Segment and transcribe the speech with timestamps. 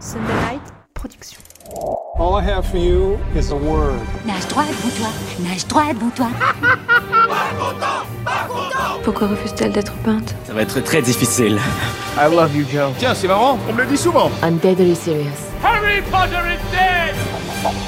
[0.00, 0.62] Sunday Night
[0.94, 1.38] Production.
[2.18, 4.00] All I have for you is a word.
[4.24, 5.08] Nage droit devant toi,
[5.40, 6.28] nage droit devant toi.
[9.04, 10.34] Pourquoi refuse-t-elle d'être peinte?
[10.46, 11.58] Ça va être très difficile.
[12.16, 12.92] I love you, Joe.
[12.98, 14.30] Tiens, c'est marrant, on me le dit souvent.
[14.42, 15.50] I'm deadly serious.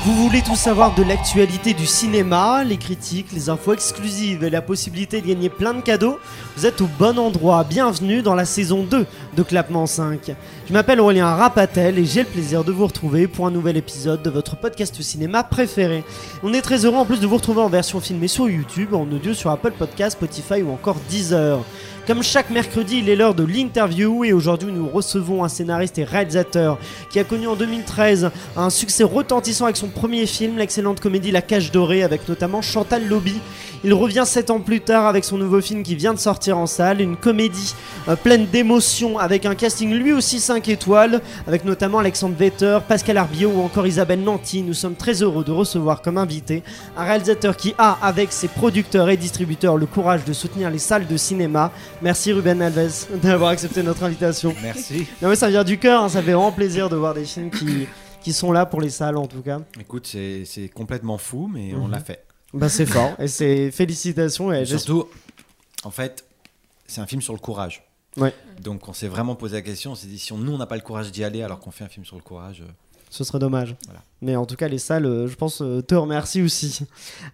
[0.04, 4.60] Vous voulez tout savoir de l'actualité du cinéma, les critiques, les infos exclusives et la
[4.60, 6.18] possibilité de gagner plein de cadeaux?
[6.56, 7.64] Vous êtes au bon endroit.
[7.64, 10.32] Bienvenue dans la saison 2 de Clapement 5.
[10.68, 14.22] Je m'appelle Aurélien Rapatel et j'ai le plaisir de vous retrouver pour un nouvel épisode
[14.22, 16.04] de votre podcast cinéma préféré.
[16.42, 19.10] On est très heureux en plus de vous retrouver en version filmée sur YouTube, en
[19.10, 21.60] audio sur Apple Podcast, Spotify ou encore Deezer.
[22.04, 26.04] Comme chaque mercredi, il est l'heure de l'interview et aujourd'hui nous recevons un scénariste et
[26.04, 26.76] réalisateur
[27.10, 31.42] qui a connu en 2013 un succès retentissant avec son premier film, l'excellente comédie La
[31.42, 33.40] Cage Dorée, avec notamment Chantal Lobby.
[33.84, 36.66] Il revient 7 ans plus tard avec son nouveau film qui vient de sortir en
[36.66, 37.74] salle, une comédie
[38.08, 43.16] euh, pleine d'émotions avec un casting lui aussi 5 étoiles, avec notamment Alexandre Vetter, Pascal
[43.16, 44.62] Arbiot ou encore Isabelle Nanty.
[44.62, 46.64] Nous sommes très heureux de recevoir comme invité
[46.96, 51.06] un réalisateur qui a, avec ses producteurs et distributeurs, le courage de soutenir les salles
[51.06, 51.70] de cinéma.
[52.02, 54.54] Merci Ruben Alves d'avoir accepté notre invitation.
[54.62, 55.06] Merci.
[55.20, 57.50] Non mais ça vient du cœur, hein, ça fait vraiment plaisir de voir des films
[57.50, 57.86] qui,
[58.22, 59.60] qui sont là pour les salles en tout cas.
[59.80, 61.90] Écoute, c'est complètement fou, mais on Mhm.
[61.92, 62.24] l'a fait.
[62.54, 65.08] Bah c'est fort et c'est félicitations et surtout,
[65.84, 66.24] en fait,
[66.86, 67.82] c'est un film sur le courage.
[68.18, 68.34] Ouais.
[68.60, 70.66] Donc on s'est vraiment posé la question, on s'est dit si on- nous on n'a
[70.66, 72.60] pas le courage d'y aller alors qu'on fait un film sur le courage.
[72.60, 72.70] euh,
[73.12, 73.76] ce serait dommage.
[73.86, 74.00] Voilà.
[74.24, 76.78] Mais en tout cas les salles, euh, je pense, euh, te remercient aussi.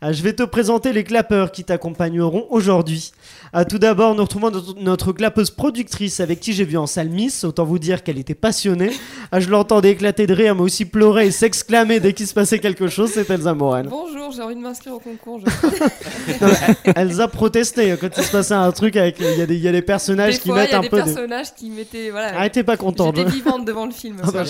[0.03, 3.13] Euh, je vais te présenter les clappeurs qui t'accompagneront aujourd'hui.
[3.55, 7.45] Euh, tout d'abord, nous retrouvons notre, clappeuse productrice avec qui j'ai vu en salle Miss.
[7.45, 8.91] Autant vous dire qu'elle était passionnée.
[9.35, 12.59] Euh, je l'entendais éclater de rire, mais aussi pleurer et s'exclamer dès qu'il se passait
[12.59, 13.11] quelque chose.
[13.13, 13.87] C'est Elsa Morel.
[13.89, 15.41] Bonjour, j'ai envie de m'inscrire au concours.
[15.41, 15.47] Je...
[16.41, 16.53] Non,
[16.97, 19.17] Elsa protestait quand il se passait un truc avec.
[19.21, 20.79] Il y, a des- il y a des personnages Des qui fois, mettent y a
[20.79, 20.99] un des peu.
[20.99, 22.11] de- personnages qui mettaient.
[22.11, 22.33] Voilà.
[22.35, 23.17] Ah, elle était pas contente.
[23.17, 24.17] J'étais vivante devant le film.
[24.23, 24.45] Ah bah.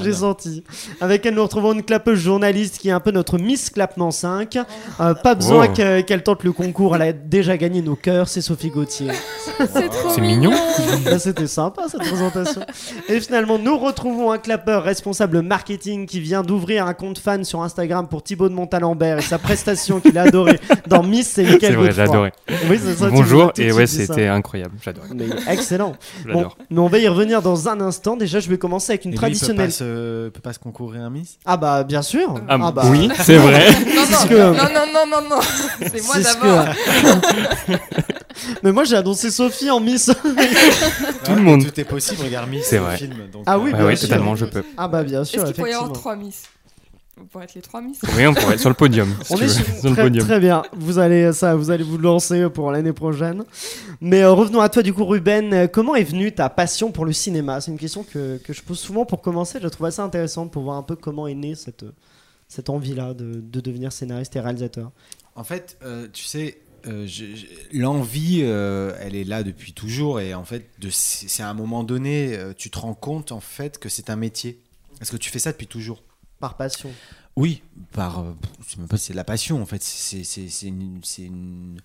[0.00, 0.45] J'ai senti.
[1.00, 4.58] Avec elle, nous retrouvons une clapeuse journaliste qui est un peu notre Miss Clapement 5.
[5.00, 5.72] Euh, pas besoin Oh.
[5.76, 9.10] que- qu'elle tente le concours, elle a déjà gagné nos cœurs, c'est Sophie Gauthier.
[10.14, 10.52] C'est mignon.
[11.04, 12.62] Bah, C'était sympa cette présentation.
[13.08, 17.62] Et finalement, nous retrouvons un clapeur responsable marketing qui vient d'ouvrir un compte fan sur
[17.62, 21.52] Instagram pour Thibaut de Montalembert et sa prestation qu'il a adorée dans Miss, c'est C'est
[21.52, 22.32] Michael vrai, adoré.
[22.68, 25.04] Oui, c'est ça, tu Bonjour, et ouais, c'était incroyable, j'adore.
[25.48, 25.94] Excellent.
[26.30, 28.16] Bon, mais on va y revenir dans un instant.
[28.16, 29.70] Déjà, je vais commencer avec une Et lui, traditionnelle.
[29.70, 32.34] il peut pas, se, peut pas se concourir un Miss Ah bah bien sûr.
[32.48, 33.66] Ah, bah, oui, c'est vrai.
[33.96, 35.40] Non, non, que- non, non, non, non, non.
[35.80, 36.64] C'est moi d'abord.
[37.66, 37.72] que-
[38.62, 40.06] Mais moi j'ai annoncé Sophie en Miss.
[41.24, 41.64] Tout le monde.
[41.64, 42.96] Tout est possible, regarde Miss, C'est vrai.
[42.98, 43.14] film.
[43.32, 44.08] donc, Ah oui, ouais, sûr.
[44.08, 44.62] totalement, je peux.
[44.76, 45.84] ah bah bien sûr, Est-ce qu'il pourrait y effectivement.
[45.86, 46.42] avoir trois Miss?
[47.18, 49.08] On pourrait être les trois Miss Oui, on pourrait être sur le podium.
[49.24, 50.24] si On tu est veux, sur- sur le très, podium.
[50.26, 50.62] très bien.
[50.74, 53.44] Vous allez ça, vous allez vous lancer pour l'année prochaine.
[54.02, 55.52] Mais euh, revenons à toi du coup, Ruben.
[55.54, 57.60] Euh, Comment est venue ta passion pour le cinéma?
[57.62, 59.58] C'est une question que, que je pose souvent pour commencer.
[59.58, 61.86] Je la trouve assez intéressante pour voir un peu comment est née cette
[62.48, 64.92] cette envie-là de, de devenir scénariste et réalisateur.
[65.34, 67.06] En fait, euh, tu sais, euh,
[67.72, 70.20] l'envie, euh, elle est là depuis toujours.
[70.20, 73.32] Et en fait, de- c'est c'est à un moment donné, euh, tu te rends compte
[73.32, 74.60] en fait que c'est un métier.
[74.98, 76.02] Parce que tu fais ça depuis toujours.
[76.40, 76.90] Par passion.
[77.36, 78.20] Oui, par.
[78.20, 78.32] euh,
[78.64, 79.82] je sais même pas si c'est de la passion en fait.
[79.82, 81.80] C'est c'est- c'est une.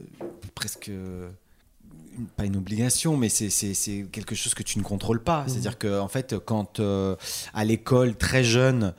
[0.00, 0.02] euh,
[0.54, 0.88] presque.
[0.88, 1.28] euh,
[2.18, 5.44] une- pas une obligation, mais c'est- c'est c'est quelque chose que tu ne contrôles pas.
[5.46, 7.16] C'est-à-dire que, en fait, quand euh,
[7.54, 8.92] à l'école, très jeune,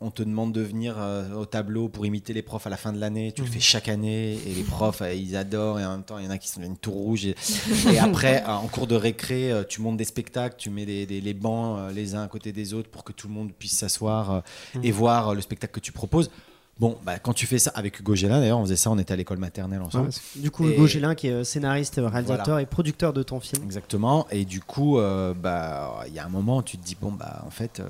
[0.00, 2.92] on te demande de venir euh, au tableau pour imiter les profs à la fin
[2.92, 5.92] de l'année, tu le fais chaque année, et les profs, euh, ils adorent, et en
[5.92, 7.26] même temps, il y en a qui sont deviennent tout rouges.
[7.26, 7.34] Et,
[7.92, 11.06] et après, euh, en cours de récré, euh, tu montes des spectacles, tu mets des,
[11.06, 13.52] des- les bancs euh, les uns à côté des autres pour que tout le monde
[13.52, 14.40] puisse s'asseoir euh,
[14.82, 16.30] et voir euh, le spectacle que tu proposes.
[16.80, 19.12] Bon, bah, quand tu fais ça avec Hugo Gélin, d'ailleurs, on faisait ça, on était
[19.12, 20.08] à l'école maternelle ensemble.
[20.10, 22.62] Ouais, du coup, Et- Hugo Gélin, qui est euh, scénariste, réalisateur Voilà.
[22.62, 23.64] et producteur de ton film.
[23.64, 24.28] Exactement.
[24.30, 27.10] Et du coup, euh, bah, il y a un moment, où tu te dis bon
[27.10, 27.84] bah en fait, euh,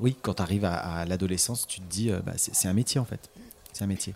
[0.00, 3.00] oui, quand tu arrives à, à l'adolescence, tu te dis euh, bah, c'est un métier
[3.00, 3.30] en fait.
[3.72, 4.14] C'est un métier.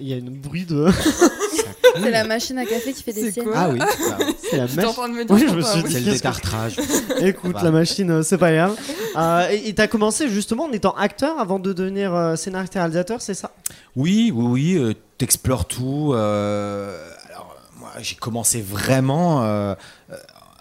[0.00, 0.86] Il y a une bruit de.
[2.02, 3.46] C'est la machine à café qui fait des siennes.
[3.54, 3.78] Ah oui.
[4.50, 4.90] C'est la J'étais mèche.
[4.90, 5.34] en train de me dire.
[5.34, 6.76] Oui, je me suis dit- c'est le détartrage.
[7.20, 8.76] Écoute, la machine, euh, c'est pas grave.
[9.16, 12.78] Euh, et et t'as commencé justement en étant acteur avant de devenir euh, scénariste et
[12.78, 13.50] réalisateur, c'est ça?
[13.96, 14.44] Oui, oui,
[14.74, 14.78] oui.
[14.78, 16.12] euh, T'explores tout.
[16.14, 16.94] euh,
[17.30, 19.74] alors moi, j'ai commencé vraiment.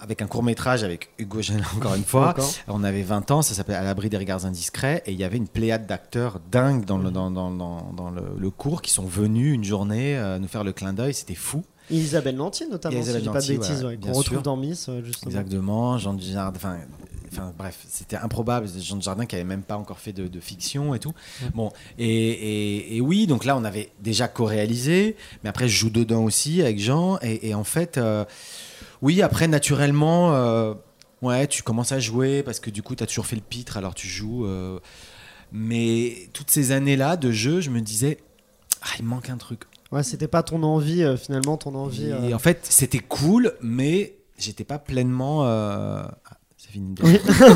[0.06, 2.34] Avec un court métrage avec Hugo Gélin encore une fois.
[2.68, 5.38] On avait 20 ans, ça s'appelait À l'abri des regards indiscrets, et il y avait
[5.38, 9.06] une pléiade d'acteurs dingues dans le, dans, dans, dans, dans le, le cours qui sont
[9.06, 11.64] venus une journée euh, nous faire le clin d'œil, c'était fou.
[11.92, 14.18] Et Isabelle Nanty notamment, Isabelle si je dis pas de bêtises, ouais, ouais, bien qu'on
[14.18, 14.42] retrouve sûr.
[14.44, 15.30] dans Miss, euh, justement.
[15.32, 16.78] Exactement, Jean Dujardin, enfin,
[17.32, 18.68] enfin bref, c'était improbable.
[18.80, 21.14] Jean Dujardin qui avait même pas encore fait de, de fiction et tout.
[21.54, 25.90] Bon, et, et- et oui, donc là on avait déjà co-réalisé, mais après je joue
[25.92, 28.26] dedans aussi avec Jean, et, et en fait, euh,
[29.06, 30.74] oui, après naturellement, euh,
[31.22, 33.78] Ouais, tu commences à jouer parce que du coup, tu as toujours fait le pitre,
[33.78, 34.46] alors tu joues.
[34.46, 34.80] euh,
[35.52, 38.18] mais toutes ces années-là de jeu, je me disais,
[38.82, 39.62] ah, il manque un truc.
[39.92, 42.12] Ouais, c'était pas ton envie, euh, finalement, ton envie.
[42.28, 45.44] Et en fait, c'était cool, mais j'étais pas pleinement.
[45.46, 46.18] ah,
[46.58, 46.94] c'est fini.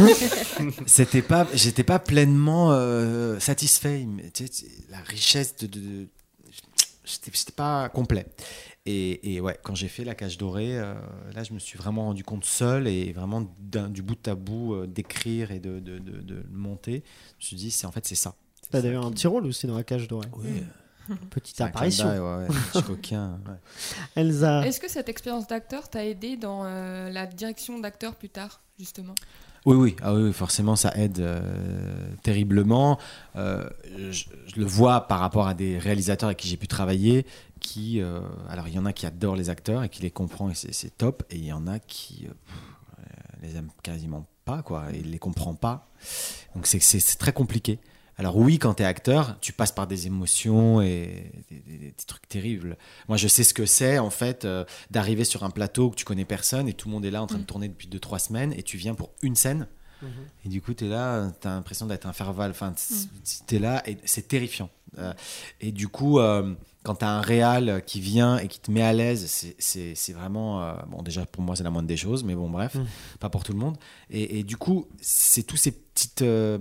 [0.87, 2.71] c'était pas, j'étais pas pleinement
[3.39, 4.05] satisfait.
[4.07, 6.07] Mais, tu sais, tu- la richesse de, de-
[7.05, 8.25] j'étais pas complet.
[8.85, 10.93] Et, et ouais, quand j'ai fait la cage dorée, euh,
[11.35, 13.41] là, je me suis vraiment rendu compte seul et vraiment
[13.89, 17.03] du bout à bout euh, d'écrire et de, de, de- de le monter.
[17.39, 18.35] Je me suis dit, c'est en fait, c'est ça.
[18.71, 20.27] T'as d'ailleurs un petit rôle aussi dans la cage dorée.
[20.37, 20.63] Oui.
[21.31, 22.07] Petite apparition.
[22.07, 23.39] ouais, ouais, petit coquin.
[23.47, 23.55] ouais.
[24.15, 24.65] Elsa.
[24.65, 29.15] Est-ce que cette expérience d'acteur t'a aidé dans euh, la direction d'acteur plus tard, justement?
[29.65, 32.97] Oui, oui, ah oui, oui, forcément, ça aide euh, terriblement.
[33.35, 33.67] Euh,
[34.11, 37.25] je, je le vois par rapport à des réalisateurs avec qui j'ai pu travailler,
[37.59, 40.49] qui, euh, alors il y en a qui adorent les acteurs et qui les comprend
[40.49, 42.55] et c'est top, et il y en a qui euh, pff,
[43.41, 45.89] les aiment quasiment pas, quoi, et les comprend pas.
[46.55, 47.79] Donc c'est- très compliqué.
[48.17, 51.93] Alors oui, quand tu es acteur, tu passes par des émotions et des, des- des
[52.05, 52.77] trucs terribles.
[53.07, 56.03] Moi, je sais ce que c'est, en fait, euh, d'arriver sur un plateau où tu
[56.03, 58.51] connais personne et tout le monde est là en train de tourner depuis 2-3 semaines
[58.57, 59.67] et tu viens pour une scène.
[60.45, 62.51] Et du coup, tu es là, tu as l'impression d'être un ferval.
[62.51, 62.73] Enfin,
[63.47, 64.69] tu es là et c'est terrifiant.
[64.97, 65.13] Euh,
[65.61, 66.53] et du coup, euh,
[66.83, 69.25] quand tu as un réal qui vient et qui te met à l'aise,
[69.59, 70.63] c'est- vraiment.
[70.63, 72.85] euh, bon, déjà, pour moi, c'est la moindre des choses, mais bon, bref, Mm.
[73.19, 73.77] pas pour tout le monde.
[74.09, 76.21] Et, et du coup, c'est tous ces petites.
[76.23, 76.57] euh,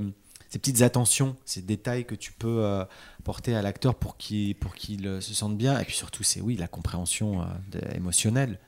[0.50, 2.82] ces petites attentions, ces détails que tu peux euh,
[3.22, 5.78] porter à l'acteur pour qu'il pour qu'il se sente bien.
[5.78, 8.58] Et puis surtout, c'est oui, la compréhension euh, de- émotionnelle.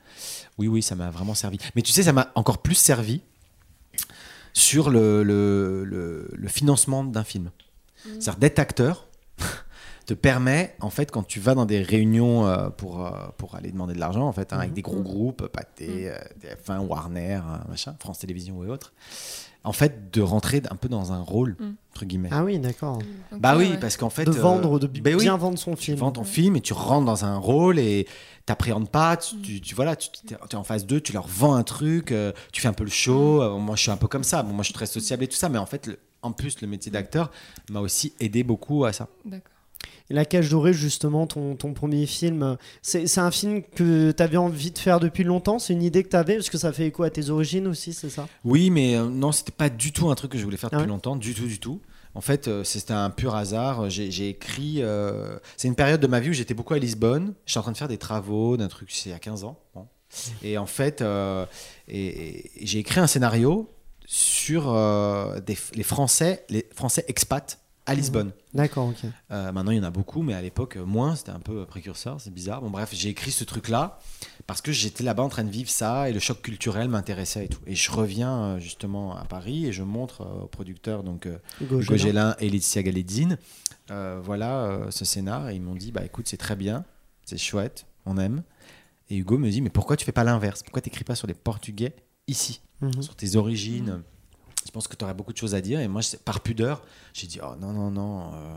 [0.59, 1.57] Oui, oui, ça m'a vraiment servi.
[1.75, 3.21] Mais tu sais, ça m'a encore plus servi
[4.53, 7.49] sur le, le, le- le financement d'un film.
[8.03, 9.07] C'est-à-dire d'être acteur
[10.05, 13.71] te permet, en fait, quand tu vas dans des réunions euh, pour, euh, pour aller
[13.71, 17.69] demander de l'argent, en fait, hein, avec des gros groupes, Pathé, euh, TF1, Warner, euh,
[17.69, 18.93] machin, France Télévisions et autres,
[19.63, 21.73] en fait, de rentrer un peu dans un rôle, Mm.
[21.93, 22.29] entre guillemets.
[22.31, 22.99] Ah oui, d'accord.
[23.31, 23.77] Bah oui, ouais.
[23.79, 24.25] parce qu'en fait.
[24.25, 25.97] De vendre, de ben oui, bien vendre son tu film.
[25.99, 28.07] vends ton film et tu rentres dans un rôle et
[28.47, 31.61] t'appréhendes pas, tu, tu, tu- voilà, tu es en phase 2, tu leur vends un
[31.63, 33.43] truc, euh, tu fais un peu le show.
[33.43, 34.41] euh, moi, je suis un peu comme ça.
[34.41, 36.59] Bon, moi, je suis très sociable et tout ça, mais en fait, le- en plus,
[36.61, 37.29] le métier d'acteur
[37.69, 39.07] m'a aussi aidé beaucoup à ça.
[39.25, 39.50] D'accord.
[40.09, 44.71] La Cage Dorée, justement, ton, ton premier film, c'est un film que tu avais envie
[44.71, 45.57] de faire depuis longtemps?
[45.57, 47.93] C'est une idée que tu avais Parce que ça fait écho à tes origines aussi,
[47.93, 48.27] c'est ça?
[48.43, 50.75] Oui, mais euh, non, c'était pas du tout un truc que je voulais faire Ah
[50.77, 51.79] depuis ouais longtemps, du tout, du tout.
[52.13, 53.89] En fait, euh, c'était un pur hasard.
[53.89, 54.79] J'ai écrit.
[54.79, 57.33] euh, c'est une période de ma vie où j'étais beaucoup à Lisbonne.
[57.45, 59.57] J'étais en train de faire des travaux, d'un truc, c'est il y a 15 ans.
[59.73, 59.87] bon.
[60.43, 61.45] Et en fait, euh,
[61.87, 63.69] j'ai écrit un scénario
[64.05, 64.73] sur
[65.45, 68.31] des, les Français, les Français expats à Lisbonne.
[68.53, 69.09] D'accord, ok.
[69.31, 71.15] Euh, maintenant, il y en a beaucoup, mais à l'époque, euh, moins.
[71.15, 72.61] C'était un peu précurseur, c'est bizarre.
[72.61, 73.99] Bon, bref, j'ai écrit ce truc-là
[74.45, 77.47] parce que j'étais là-bas en train de vivre ça et le choc culturel m'intéressait et
[77.47, 77.61] tout.
[77.65, 81.27] Et je reviens euh, justement à Paris et je montre aux producteurs, donc
[81.59, 81.97] Hugo Hugo Gélin.
[81.97, 83.37] Gélin et Laetitia Galitzine,
[83.89, 85.49] euh, voilà euh, ce scénar.
[85.49, 86.85] Et ils m'ont dit, bah écoute, c'est très bien,
[87.25, 88.43] c'est chouette, on aime.
[89.09, 90.63] Et Hugo me dit, mais pourquoi tu fais pas l'inverse?
[90.63, 91.93] Pourquoi tu n'écris pas sur les Portugais
[92.27, 92.61] ici?
[92.81, 93.01] Mhm.
[93.01, 94.01] sur tes origines.
[94.71, 95.81] Je pense que tu aurais beaucoup de choses à dire.
[95.81, 96.81] Et moi, je- par pudeur,
[97.13, 98.31] j'ai dit, oh non, non, non.
[98.33, 98.55] euh.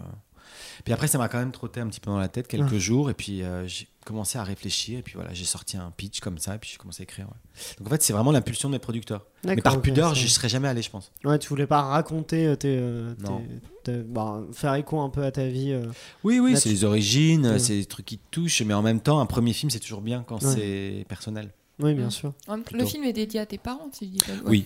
[0.84, 3.10] Puis après, ça m'a quand même trotté un petit peu dans la tête quelques jours.
[3.10, 5.00] Et puis, euh, j'ai commencé à réfléchir.
[5.00, 6.54] Et puis voilà, j'ai sorti un pitch comme ça.
[6.54, 7.26] Et puis, j'ai commencé à écrire.
[7.26, 7.60] ouais.
[7.78, 9.26] Donc en fait, c'est vraiment l'impulsion de mes producteurs.
[9.44, 11.10] Mais par pudeur, ça- j'y serais jamais allé, je pense.
[11.24, 13.42] Ouais, tu voulais pas raconter euh, tes, euh, Non.
[13.82, 15.72] tes- bah, faire écho un peu à ta vie.
[15.72, 15.90] euh.
[16.22, 18.62] Oui, oui, c'est les origines, c'est des trucs qui te touchent.
[18.62, 20.54] Mais en même temps, un premier film, c'est toujours bien quand Ouais.
[20.54, 21.50] c'est personnel.
[21.80, 22.32] Oui, bien sûr.
[22.48, 22.86] Le Plutôt.
[22.86, 24.32] film est dédié à tes parents, si je dis pas.
[24.34, 24.64] ouais, Oui.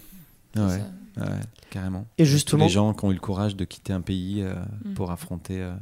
[0.54, 0.60] C'est
[1.20, 1.40] Ah ouais,
[1.70, 2.06] carrément.
[2.18, 4.94] Et justement, les gens qui ont eu le courage de quitter un pays euh, Mm.
[4.94, 5.72] pour affronter, euh,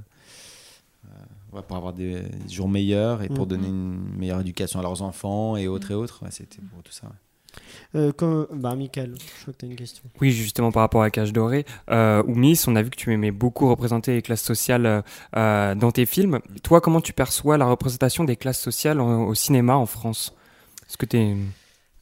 [1.07, 3.49] euh, ouais, pour avoir des jours meilleurs et pour Mm.
[3.49, 6.23] donner une meilleure éducation à leurs enfants et autres et autres.
[6.23, 7.07] Ouais, C'était pour tout ça.
[7.07, 7.13] ouais.
[7.95, 10.03] euh, quand- bah, Michael, je crois que tu as une question.
[10.21, 13.13] Oui, justement par rapport à Cage Dorée, euh, ou Miss, on a vu que tu
[13.13, 15.03] aimais beaucoup représenter les classes sociales
[15.37, 16.41] euh, dans tes films.
[16.63, 20.35] Toi, comment tu perçois la représentation des classes sociales en- au cinéma en France?
[20.89, 21.35] Est-ce que t'es...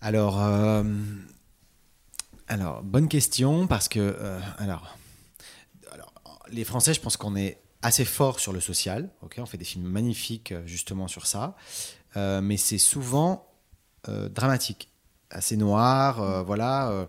[0.01, 0.83] Alors, euh,
[2.49, 4.97] alors, bonne question parce que, euh, alors,
[6.51, 9.09] les Français, je pense qu'on est assez fort sur le social.
[9.23, 11.57] Ok, on fait des films magnifiques euh, justement sur ça,
[12.17, 13.49] Euh, mais c'est souvent
[14.07, 14.91] dramatique,
[15.31, 16.45] assez noir.
[16.45, 17.07] voilà.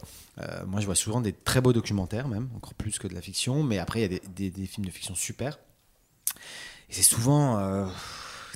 [0.65, 3.62] moi, je vois souvent des très beaux documentaires, même encore plus que de la fiction.
[3.63, 5.60] Mais après, il y a des, des- films de fiction super.
[6.89, 7.86] Et c'est souvent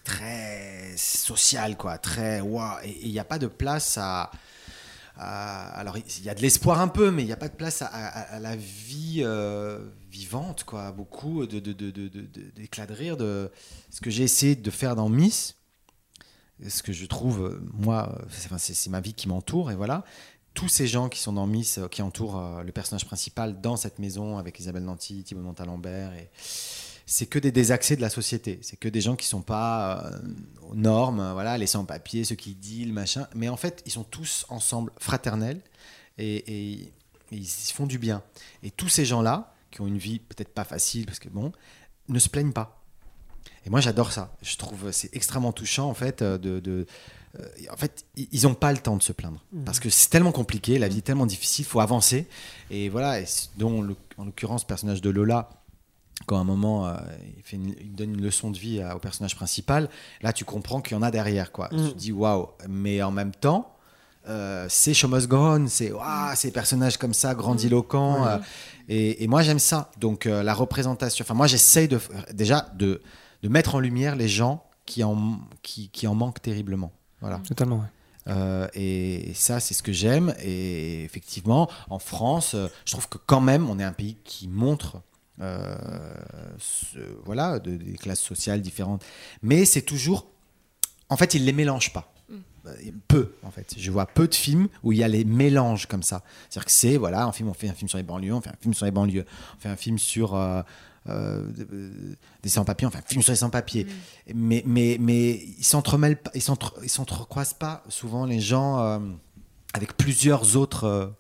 [0.06, 2.80] très social, quoi, très waouh.
[2.84, 4.32] Et il n'y a pas de place à,
[5.18, 7.56] à- alors il y a de l'espoir un peu, mais il n'y a pas de
[7.56, 9.80] place à, la vie euh,
[10.12, 10.92] vivante, quoi.
[10.92, 11.92] Beaucoup de de- de-
[12.56, 13.18] d'éclats de rire.
[13.20, 15.56] Ce que j'ai essayé de faire dans Miss,
[16.68, 18.26] ce que je trouve euh, moi, euh,
[18.58, 20.04] c'est, c'est- ma vie qui m'entoure et voilà.
[20.56, 23.78] tous ces gens qui sont dans Miss, euh, qui entourent euh, le personnage principal dans
[23.78, 26.30] cette maison avec Isabelle Nanty, Thibaut Montalembert, et
[27.12, 28.60] c'est que des désaxés de la société.
[28.62, 30.20] C'est que des gens qui sont pas euh,
[30.70, 33.28] aux normes, euh, voilà, les sans-papiers, ceux qui deal, machin.
[33.34, 35.62] Mais en fait, ils sont tous ensemble fraternels
[36.18, 36.92] et,
[37.32, 38.24] ils se font du bien.
[38.64, 41.52] Et tous ces gens-là, qui ont une vie peut-être pas facile, parce que bon,
[42.08, 42.82] ne se plaignent pas.
[43.66, 44.36] Et moi, j'adore ça.
[44.42, 46.60] Je trouve c'est extrêmement touchant, en fait, euh, de.
[46.60, 46.86] de-
[47.40, 49.44] euh, en fait, ils n'ont pas le temps de se plaindre.
[49.64, 52.28] Parce que c'est tellement compliqué, la vie est tellement difficile, il faut avancer.
[52.72, 53.26] Et voilà, et
[53.58, 55.50] dont, le- en l'occurrence, le personnage de Lola,
[56.26, 56.96] quand à un moment, euh,
[57.38, 59.90] il, fait une- il donne une leçon de vie à- au personnage principal,
[60.22, 61.52] là, tu comprends qu'il y en a derrière.
[61.52, 61.70] Quoi.
[61.72, 61.88] Mm.
[61.88, 62.48] Tu te dis, waouh.
[62.68, 63.76] Mais en même temps,
[64.28, 65.92] euh, c'est Show Must Go On, c'est
[66.36, 68.26] ces personnages comme ça, grandiloquents.
[68.28, 68.38] euh,
[68.90, 69.90] et, et moi, j'aime ça.
[70.00, 71.24] Donc, la représentation.
[71.24, 72.00] Enfin, moi, j'essaye de,
[72.34, 73.02] déjà de,
[73.44, 76.92] de mettre en lumière les gens qui en, qui, qui en manquent terriblement.
[77.22, 77.40] Voilà.
[77.48, 77.84] Totalement, ouais.
[78.28, 80.34] Euh, et, et ça, c'est ce que j'aime.
[80.44, 84.48] Et effectivement, en France, euh, je trouve que quand même, on est un pays qui
[84.48, 84.98] montre.
[85.42, 85.76] Euh,
[86.58, 89.04] ce- voilà, de- des classes sociales différentes.
[89.42, 90.28] Mais c'est toujours.
[91.10, 92.14] En fait, ils les mélangent pas.
[92.68, 92.74] Euh,
[93.08, 93.74] Peu, en fait.
[93.78, 96.24] Je vois peu de films où il y a les mélanges comme ça.
[96.50, 98.50] C'est-à-dire que c'est, voilà, un film, on fait un film sur les banlieues, on fait
[98.50, 99.26] un film sur les banlieues,
[99.58, 100.62] on fait un film sur euh,
[101.08, 101.48] euh,
[102.44, 103.88] des sans-papiers, on fait un film sur les sans-papiers.
[104.36, 109.00] Mais, mais, mais ils s'entremêlent pas, ils s'entre- ils s'entrecroisent pas souvent les gens euh,
[109.74, 111.14] avec plusieurs autres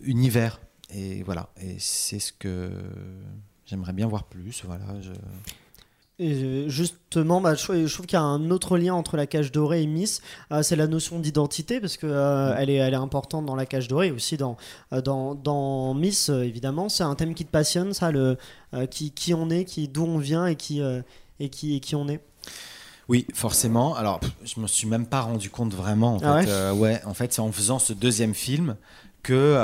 [0.00, 0.60] univers.
[0.92, 2.70] Et voilà, et c'est ce que
[3.66, 4.62] j'aimerais bien voir plus.
[4.64, 5.10] Voilà, je...
[6.20, 9.16] Et euh, justement, bah, je, trouve- je trouve qu'il y a un autre lien entre
[9.16, 10.22] la cage dorée et Miss,
[10.52, 13.66] euh, c'est la notion d'identité, parce que euh, elle, est, elle est importante dans la
[13.66, 14.56] cage dorée, aussi dans,
[14.92, 16.88] euh, dans, dans Miss, euh, évidemment.
[16.88, 18.38] C'est un thème qui te passionne, ça, le,
[18.74, 20.80] euh, qui, qui on est, qui, d'où on vient et qui,
[21.40, 22.20] et qui, et qui on est?
[23.08, 23.96] Oui, forcément.
[23.96, 26.16] Alors, je me suis même pas rendu compte vraiment.
[26.16, 26.78] En Ah fait, ouais?
[26.78, 28.76] Ouais, en fait, c'est en faisant ce deuxième film
[29.24, 29.56] que,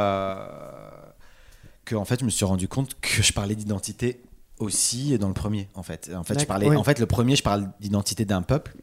[1.91, 4.21] que en fait, je me suis rendu compte que je parlais d'identité
[4.59, 5.69] aussi dans le premier.
[5.75, 6.69] En fait, en fait, je parlais.
[6.69, 6.77] oui.
[6.77, 8.75] En fait, le premier, je parle d'identité d'un peuple,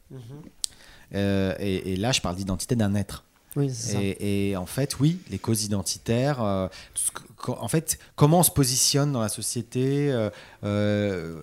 [1.16, 3.24] Euh, et, et là, je parle d'identité d'un être.
[3.56, 3.98] Oui, ça.
[4.02, 6.42] Et, et en fait, oui, les causes identitaires.
[6.44, 6.68] euh,
[7.48, 10.12] en fait, comment on se positionne dans la société
[10.64, 11.42] euh,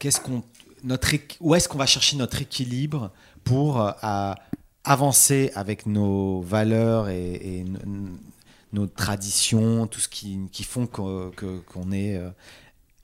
[0.00, 0.42] Qu'est-ce qu'on
[0.84, 3.12] notre où est-ce qu'on va chercher notre équilibre
[3.44, 4.34] pour à
[4.82, 7.64] avancer avec nos valeurs et, et
[8.72, 12.30] nos traditions, tout ce qui, qui font que- que- qu'on est, euh,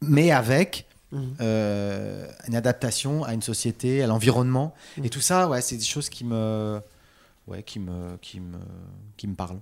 [0.01, 1.35] mais avec Mhm.
[1.41, 4.75] euh, une adaptation à une société, à l'environnement.
[4.97, 5.05] Mhm.
[5.07, 6.81] Et tout ça, ouais, c'est des choses qui me,
[7.47, 8.59] ouais, qui me, qui me,
[9.17, 9.61] qui me parlent.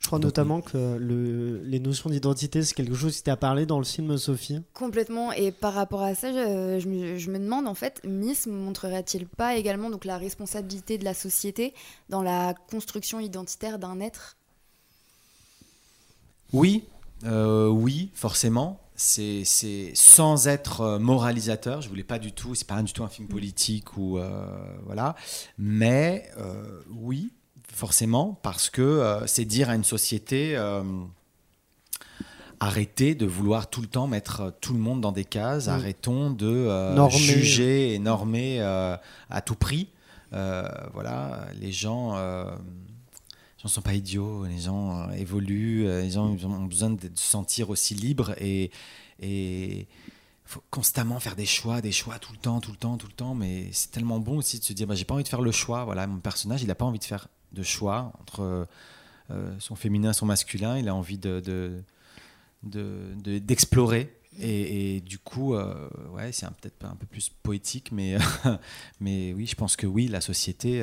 [0.00, 3.66] Je crois Donc, notamment que le, les notions d'identité, c'est quelque chose qui t'a parlé
[3.66, 4.60] dans le film Sophie.
[4.74, 5.30] Complètement.
[5.32, 9.28] Et par rapport à ça, je, je me, je me demande en fait, Miss montrerait-il
[9.28, 11.72] pas également donc la responsabilité de la société
[12.08, 14.36] dans la construction identitaire d'un être?
[16.52, 16.84] Oui,
[17.24, 18.82] euh, oui, forcément.
[18.94, 21.80] C'est, c'est sans être euh, moralisateur.
[21.80, 22.54] Je voulais pas du tout.
[22.54, 24.46] C'est pas du tout un film politique ou euh,
[24.84, 25.16] voilà.
[25.58, 27.32] Mais euh, oui,
[27.72, 30.56] forcément, parce que c'est dire à une société.
[32.60, 35.66] Arrêtez de vouloir tout le temps mettre tout le monde dans des cases.
[35.66, 35.70] Mm.
[35.70, 37.18] Arrêtons de Normer.
[37.18, 39.88] juger et normer à tout prix.
[40.30, 42.16] Voilà, les gens,
[43.62, 44.44] gens sont pas idiots.
[44.46, 45.86] Les gens euh, évoluent.
[45.86, 48.70] euh, Les gens ont besoin de se sentir aussi libres et
[49.20, 49.86] et
[50.44, 53.12] faut constamment faire des choix, des choix tout le temps, tout le temps, tout le
[53.12, 53.34] temps.
[53.34, 55.52] Mais c'est tellement bon aussi de se dire, bah, j'ai pas envie de faire le
[55.52, 55.84] choix.
[55.84, 58.66] Voilà, mon personnage, il a pas envie de faire de choix entre
[59.30, 60.76] euh, son féminin, son masculin.
[60.78, 61.82] Il a envie de, de
[62.64, 64.14] de- de- d'explorer.
[64.38, 68.16] Et, du coup, ouais, c'est peut-être un peu plus poétique, mais,
[69.00, 70.82] mais oui, je pense que oui, la société,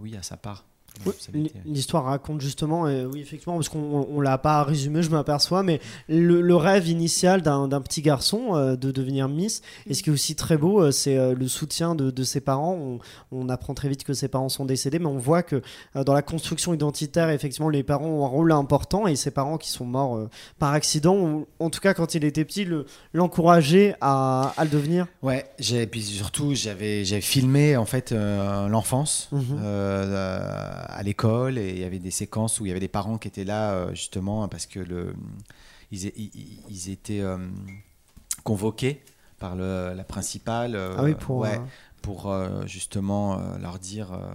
[0.00, 0.64] oui, a sa part.
[1.06, 1.50] Oui.
[1.64, 5.80] L'histoire raconte justement, et oui effectivement, parce qu'on on l'a pas résumé, je m'aperçois, mais
[6.08, 10.12] le, le rêve initial d'un petit garçon euh, de devenir Miss, et ce qui est
[10.12, 12.74] aussi très beau, euh, c'est euh, le soutien de, de ses parents.
[12.74, 12.98] On,
[13.32, 15.62] on apprend très vite que ses parents sont décédés, mais on voit que
[15.96, 19.56] euh, dans la construction identitaire, effectivement, les parents ont un rôle important, et ses parents
[19.58, 22.86] qui sont morts euh, par accident, ou en tout cas quand il était petit, le-
[23.12, 25.06] l'encourager à, à le devenir.
[25.22, 29.42] Ouais, j'ai puis surtout j'avais j'avais filmé en fait euh, l'enfance Mhm.
[29.62, 33.18] euh, à l'école et il y avait des séquences où il y avait des parents
[33.18, 35.14] qui étaient là euh, justement parce que le
[35.92, 37.38] ils, é- ils- ils étaient euh,
[38.44, 39.02] convoqués
[39.38, 41.40] par le, la principale euh, ah oui, pour.
[41.40, 41.60] ouais,
[42.02, 44.28] pour euh, justement euh, leur dire euh,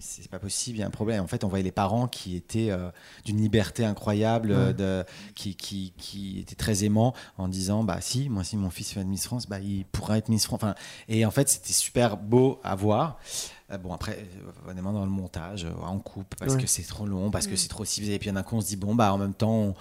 [0.00, 1.22] c'est pas possible, il y a un problème.
[1.22, 2.70] En fait, on voyait les parents qui étaient
[3.24, 4.74] d'une liberté incroyable, Ouais.
[4.74, 8.92] de, qui, qui, qui étaient très aimants en disant bah si, moi si mon fils
[8.92, 10.60] fait Miss France, bah il pourra être Miss France.
[10.62, 10.74] Enfin,
[11.08, 13.18] et en fait, c'était super beau à voir.
[13.82, 14.26] Bon après,
[14.68, 16.60] honnêtement dans le montage, on coupe parce Ouais.
[16.60, 18.12] que c'est trop long, parce que c'est trop ciblé.
[18.14, 19.74] Et puis d'un coup, on se dit bon bah en même temps, on,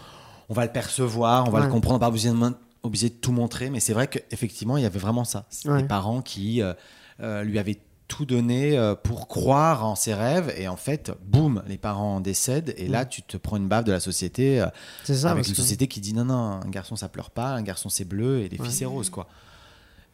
[0.50, 1.66] on va le percevoir, on va Ouais.
[1.66, 3.70] le comprendre, pas obligé de, obligé de tout montrer.
[3.70, 5.46] Mais c'est vrai qu'effectivement, il y avait vraiment ça.
[5.66, 5.82] Ouais.
[5.82, 6.74] des parents qui euh,
[7.22, 11.64] euh, lui avaient tout donné euh, pour croire en ses rêves et en fait boum
[11.68, 13.10] les parents décèdent et là Mm.
[13.10, 14.68] tu te prends une baffe de la société euh,
[15.06, 15.32] C'est ça.
[15.32, 17.90] avec une que- société qui dit non non un garçon ça pleure pas un garçon
[17.90, 19.28] c'est bleu et les filles c'est rose quoi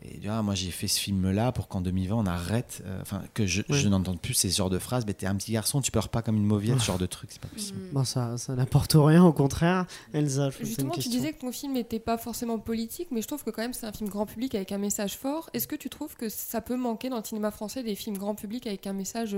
[0.04, 3.00] et tu vois, moi j'ai fait ce film là pour qu'en 2020 on arrête euh,
[3.02, 5.92] enfin que je, n'entende plus ces genres de phrases mais t'es un petit garçon tu
[5.92, 7.94] pleures pas comme une mauviette ce genre de truc c'est pas possible Mm.
[7.94, 9.86] Bon, ça, ça n'apporte rien, au contraire.
[10.14, 13.44] Elsa, je Justement, tu disais que ton film n'était pas forcément politique, mais je trouve
[13.44, 15.50] que quand même c'est un film grand public avec un message fort.
[15.54, 18.36] Est-ce que tu trouves que ça peut manquer dans le cinéma français des films grand
[18.36, 19.38] public avec un message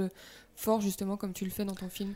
[0.56, 2.14] fort, justement, comme tu le fais dans ton film?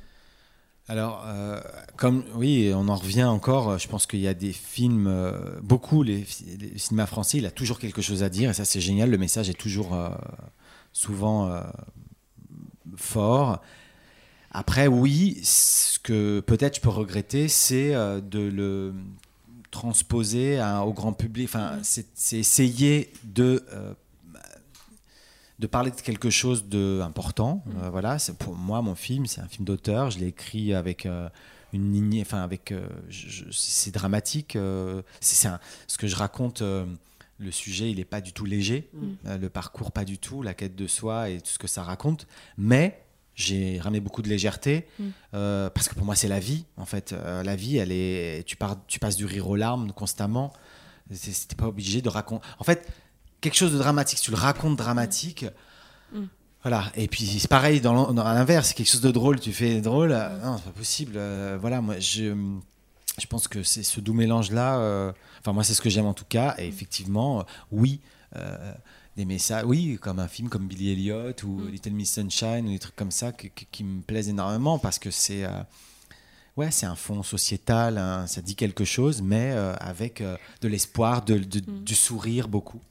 [0.89, 1.59] Alors, euh,
[1.97, 3.77] comme oui, on en revient encore.
[3.77, 7.45] Je pense qu'il y a des films, euh, beaucoup les, fi- le cinéma français, il
[7.45, 9.09] a toujours quelque chose à dire et ça c'est génial.
[9.09, 10.09] Le message est toujours euh,
[10.93, 11.51] souvent
[12.95, 13.61] fort.
[14.51, 17.91] Après, oui, ce que peut-être je peux regretter, c'est
[18.21, 18.93] de le
[19.71, 21.49] transposer à- au grand public.
[21.49, 23.63] Enfin, c'est essayer de
[25.59, 27.63] de parler de quelque chose d'important.
[27.81, 30.11] Euh, voilà, c'est pour moi mon film, c'est un film d'auteur.
[30.11, 31.29] Je l'ai écrit avec euh,
[31.73, 32.87] une lignée, enfin avec, euh,
[33.51, 34.57] c'est dramatique.
[35.19, 35.49] c'est
[35.87, 36.61] ce que je raconte.
[36.61, 38.89] le sujet, il n'est pas du tout léger.
[38.93, 39.35] Mm.
[39.41, 40.43] Le parcours, pas du tout.
[40.43, 42.27] La quête de soi et tout ce que ça raconte.
[42.57, 45.69] Mais j'ai ramené beaucoup de légèreté Mm.
[45.73, 46.65] parce que pour moi, c'est la vie.
[46.77, 48.45] En fait, la vie, elle est.
[48.45, 50.53] Tu, pars, tu passes du rire aux larmes constamment.
[51.09, 52.45] C'était pas obligé de raconter.
[52.59, 52.85] En fait,
[53.41, 54.19] quelque chose de dramatique.
[54.19, 55.45] Si tu le racontes dramatique.
[56.13, 56.23] Mm.
[56.63, 56.91] Voilà.
[56.95, 58.73] Et puis c'est pareil dans l'inverse.
[58.73, 59.39] quelque chose de drôle.
[59.39, 60.11] Tu fais drôle.
[60.11, 61.13] euh, Non, c'est pas possible.
[61.15, 61.81] Euh, voilà.
[61.81, 62.35] Moi, je.
[63.19, 64.77] Je pense que c'est ce doux mélange-là.
[64.77, 66.55] euh, Enfin, moi, c'est ce que j'aime en tout cas.
[66.59, 67.99] Et effectivement, euh, oui,
[68.35, 68.73] euh,
[69.15, 71.67] des messages, oui, comme un film comme Billy Elliot ou Mm.
[71.69, 74.99] Little Miss Sunshine ou des trucs comme ça qui, qui- qui me plaisent énormément parce
[74.99, 75.45] que c'est.
[76.57, 80.67] Ouais, c'est un fond sociétal, hein, ça dit quelque chose, mais euh, avec euh, de
[80.67, 81.83] l'espoir, de, de- Mm.
[81.83, 82.81] du sourire beaucoup,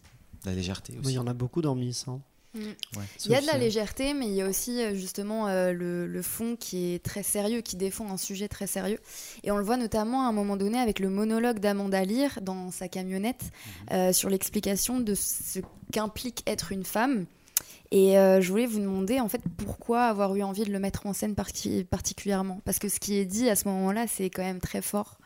[0.47, 1.13] la légèreté Oui.
[1.13, 2.07] Il y en a beaucoup dans Miss.
[2.09, 2.21] hein.
[2.55, 2.61] Mm.
[2.97, 3.05] Ouais.
[3.27, 6.07] Il y a de la légèreté, mais il y a aussi euh, justement euh, le,
[6.07, 8.99] le fond qui est très sérieux, qui défend un sujet très sérieux.
[9.45, 12.71] Et on le voit notamment à un moment donné avec le monologue d'Amanda Lear dans
[12.71, 13.43] sa camionnette
[13.93, 15.59] euh, sur l'explication de ce
[15.93, 17.27] qu'implique être une femme.
[17.91, 21.07] Et euh, je voulais vous demander en fait pourquoi avoir eu envie de le mettre
[21.07, 22.61] en scène parti- particulièrement?
[22.65, 25.19] Parce que ce qui est dit à ce moment-là, c'est quand même très fort.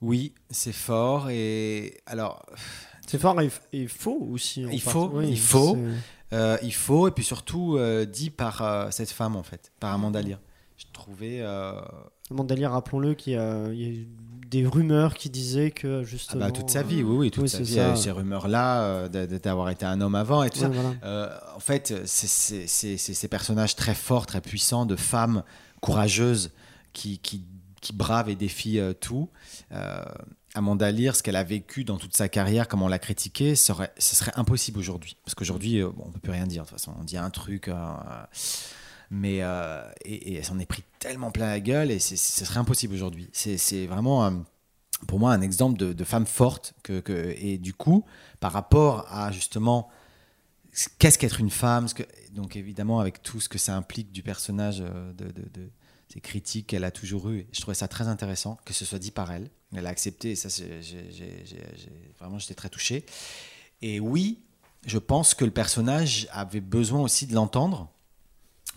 [0.00, 1.28] Oui, c'est fort.
[1.30, 2.44] Et alors,
[3.06, 4.62] C'est fort et, et faux aussi.
[4.72, 5.76] Il faut, oui, il faut.
[6.32, 9.92] euh, il faut, et puis surtout euh, dit par euh, cette femme en fait, par
[9.92, 10.38] Amanda Lear.
[10.76, 11.42] Je trouvais.
[12.30, 14.08] Amanda Lear, rappelons-le qu'il y, a il y a eu
[14.48, 16.46] des rumeurs qui disaient que ah justement.
[16.46, 17.96] bah, toute sa vie, oui, oui, toute oui, sa vie, ça.
[17.96, 20.68] ces rumeurs-là, d'avoir été un homme avant et tout ouais, ça.
[21.00, 21.42] voilà.
[21.54, 25.42] En fait, c'est ces personnages très forts, très puissants, de femmes
[25.80, 26.52] courageuses
[26.92, 27.44] qui, qui,
[27.80, 29.28] qui bravent et défient tout.
[30.54, 33.92] Amanda Lear, ce qu'elle a vécu dans toute sa carrière, comment on l'a critiqué, serait,
[33.98, 35.16] ce serait impossible aujourd'hui.
[35.24, 36.62] Parce qu'aujourd'hui, euh, on ne peut plus rien dire.
[36.62, 37.68] De toute façon, on dit un truc.
[37.68, 37.74] euh,
[39.10, 42.58] mais euh, et, et elle s'en est pris tellement plein la gueule et ce serait
[42.58, 43.28] impossible aujourd'hui.
[43.32, 44.32] C'est vraiment,
[45.06, 46.74] pour moi, un exemple de, femme forte.
[46.88, 48.04] Et du coup,
[48.40, 49.88] par rapport à justement
[50.98, 51.86] qu'est-ce qu'être une femme
[52.32, 55.70] Donc évidemment, avec tout ce que ça implique du personnage, de-
[56.12, 59.10] ces critiques qu'elle a toujours eues, je trouvais ça très intéressant que ce soit dit
[59.10, 59.50] par elle.
[59.76, 60.48] Elle a accepté et ça,
[62.18, 63.04] vraiment, j'étais très touché.
[63.82, 64.38] Et oui,
[64.86, 67.90] je pense que le personnage avait besoin aussi de l'entendre.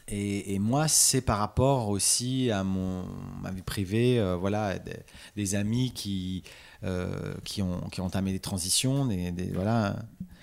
[0.09, 3.03] Et, et moi, c'est par rapport aussi à mon,
[3.41, 4.95] ma vie privée, euh, voilà, des,
[5.35, 6.43] des amis qui,
[6.83, 9.97] euh, qui, ont, qui ont entamé des transitions, des, des- voilà,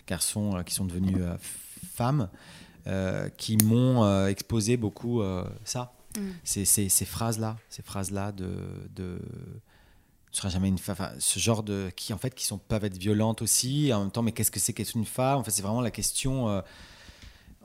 [0.07, 1.37] garçons euh, qui sont devenus euh,
[1.95, 2.29] femmes,
[3.39, 5.23] qui m'ont exposé beaucoup
[5.65, 5.95] ça.
[6.19, 6.21] Mm.
[6.45, 8.59] Ces, ces, ces phrases-là, ces phrases-là de,
[8.95, 9.19] de
[10.35, 12.85] tu seras jamais une femme, enfin, ce genre de qui en fait qui sont peuvent
[12.85, 15.39] être violentes aussi, en même temps, mais qu'est-ce que c'est qu'être une femme?
[15.39, 16.49] En fait, c'est vraiment la question.
[16.49, 16.61] euh,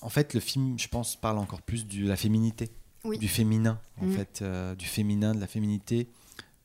[0.02, 2.70] en fait, le film, je pense, parle encore plus de la féminité,
[3.04, 3.18] Oui.
[3.18, 4.12] du féminin, en Mhm.
[4.14, 6.08] fait, euh, du féminin, de la féminité,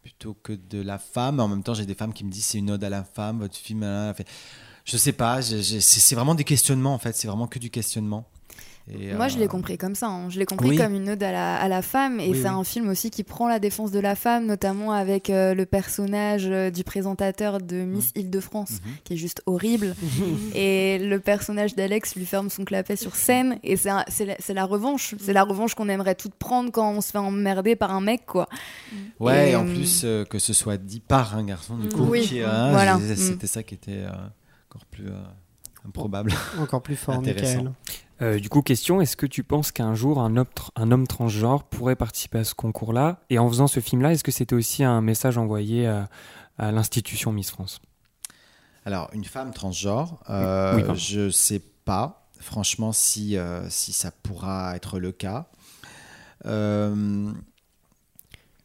[0.03, 1.41] plutôt que de la femme.
[1.41, 3.39] En même temps, j'ai des femmes qui me disent c'est une ode à la femme,
[3.41, 3.83] votre film.
[4.85, 8.29] Je sais pas, c'est vraiment des questionnements en fait, c'est vraiment que du questionnement.
[8.87, 10.09] Et, Moi, je euh, l'ai compris comme ça.
[10.09, 10.29] hein.
[10.29, 10.77] Je l'ai compris Oui.
[10.77, 12.21] comme une ode à la, à la femme.
[12.21, 12.55] Et Oui, c'est oui.
[12.55, 16.45] un film aussi qui prend la défense de la femme, notamment avec euh, le personnage
[16.47, 18.93] euh, du présentateur de Miss Île-de-France, Mhm.
[19.05, 19.95] qui est juste horrible.
[20.55, 23.59] et le personnage d'Alex lui ferme son clapet sur scène.
[23.63, 23.89] Et c'est
[24.53, 25.15] la, revanche.
[25.19, 28.27] C'est la revanche qu'on aimerait toutes prendre quand on se fait emmerder par un mec,
[28.27, 28.49] quoi.
[29.19, 31.89] Ouais, Et, et en euh, plus euh, que ce soit dit par un garçon, du
[31.89, 32.99] coup, Oui, qui, hein, voilà.
[33.17, 34.11] c'était ça qui était euh,
[34.69, 35.13] encore plus euh,
[35.87, 36.33] improbable.
[36.59, 37.21] Encore plus fort.
[37.23, 37.73] Michael.
[38.23, 41.07] Euh, du coup, question, est-ce que tu penses qu'un jour un homme, tr- un homme
[41.07, 44.85] transgenre pourrait participer à ce concours-là Et en faisant ce film-là, est-ce que c'était aussi
[44.85, 46.09] un message envoyé à,
[46.59, 47.81] à l'institution Miss France?
[48.87, 54.77] Alors, une femme transgenre, euh, Oui, je sais pas, franchement, si, euh, si ça pourra
[54.77, 55.49] être le cas.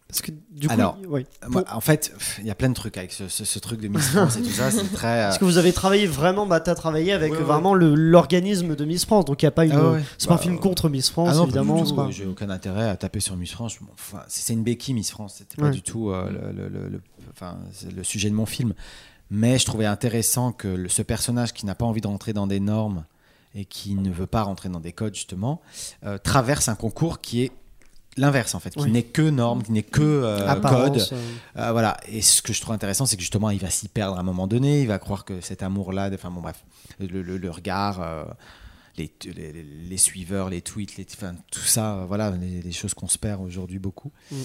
[0.10, 1.26] Euh, Parce que du coup, Alors, oui.
[1.48, 3.88] moi, en fait, il y a plein de trucs avec ce, ce- ce truc de
[3.90, 5.20] Miss France et tout ça, c'est très.
[5.20, 7.44] euh, Parce que vous avez travaillé vraiment, bah, t'as travaillé avec Ouais, ouais.
[7.44, 9.74] vraiment l'organisme de Miss France, donc il n'y a pas une.
[9.74, 9.98] Ah.
[10.18, 11.84] C'est pas un Bah, film contre Miss France, Ah non, évidemment.
[11.94, 13.78] pas- J'ai aucun intérêt à taper sur Miss France.
[13.82, 15.36] Bon, Enfin, c'est une béquille Miss France.
[15.38, 18.48] C'était pas du tout euh, le, le- le- le- enfin, c'est le sujet de mon
[18.48, 18.74] film.
[19.32, 22.60] Mais je trouvais intéressant que ce personnage qui n'a pas envie de rentrer dans des
[22.60, 23.06] normes
[23.54, 25.62] et qui ne veut pas rentrer dans des codes justement
[26.04, 27.52] euh, traverse un concours qui est
[28.18, 28.92] l'inverse en fait, qui Oui.
[28.92, 30.98] n'est que normes, qui n'est que euh, code.
[31.12, 31.22] Euh,
[31.58, 31.98] Euh, voilà.
[32.08, 34.24] Et ce que je trouve intéressant, c'est que justement, il va s'y perdre à un
[34.24, 34.82] moment donné.
[34.82, 36.64] Il va croire que cet amour-là, enfin bon, bref,
[37.00, 38.24] le, le- le regard, euh,
[38.98, 43.08] les, les, les suiveurs, les tweets, les, enfin, tout ça, voilà, les, les choses qu'on
[43.08, 44.12] se perd aujourd'hui beaucoup.
[44.32, 44.36] Mm.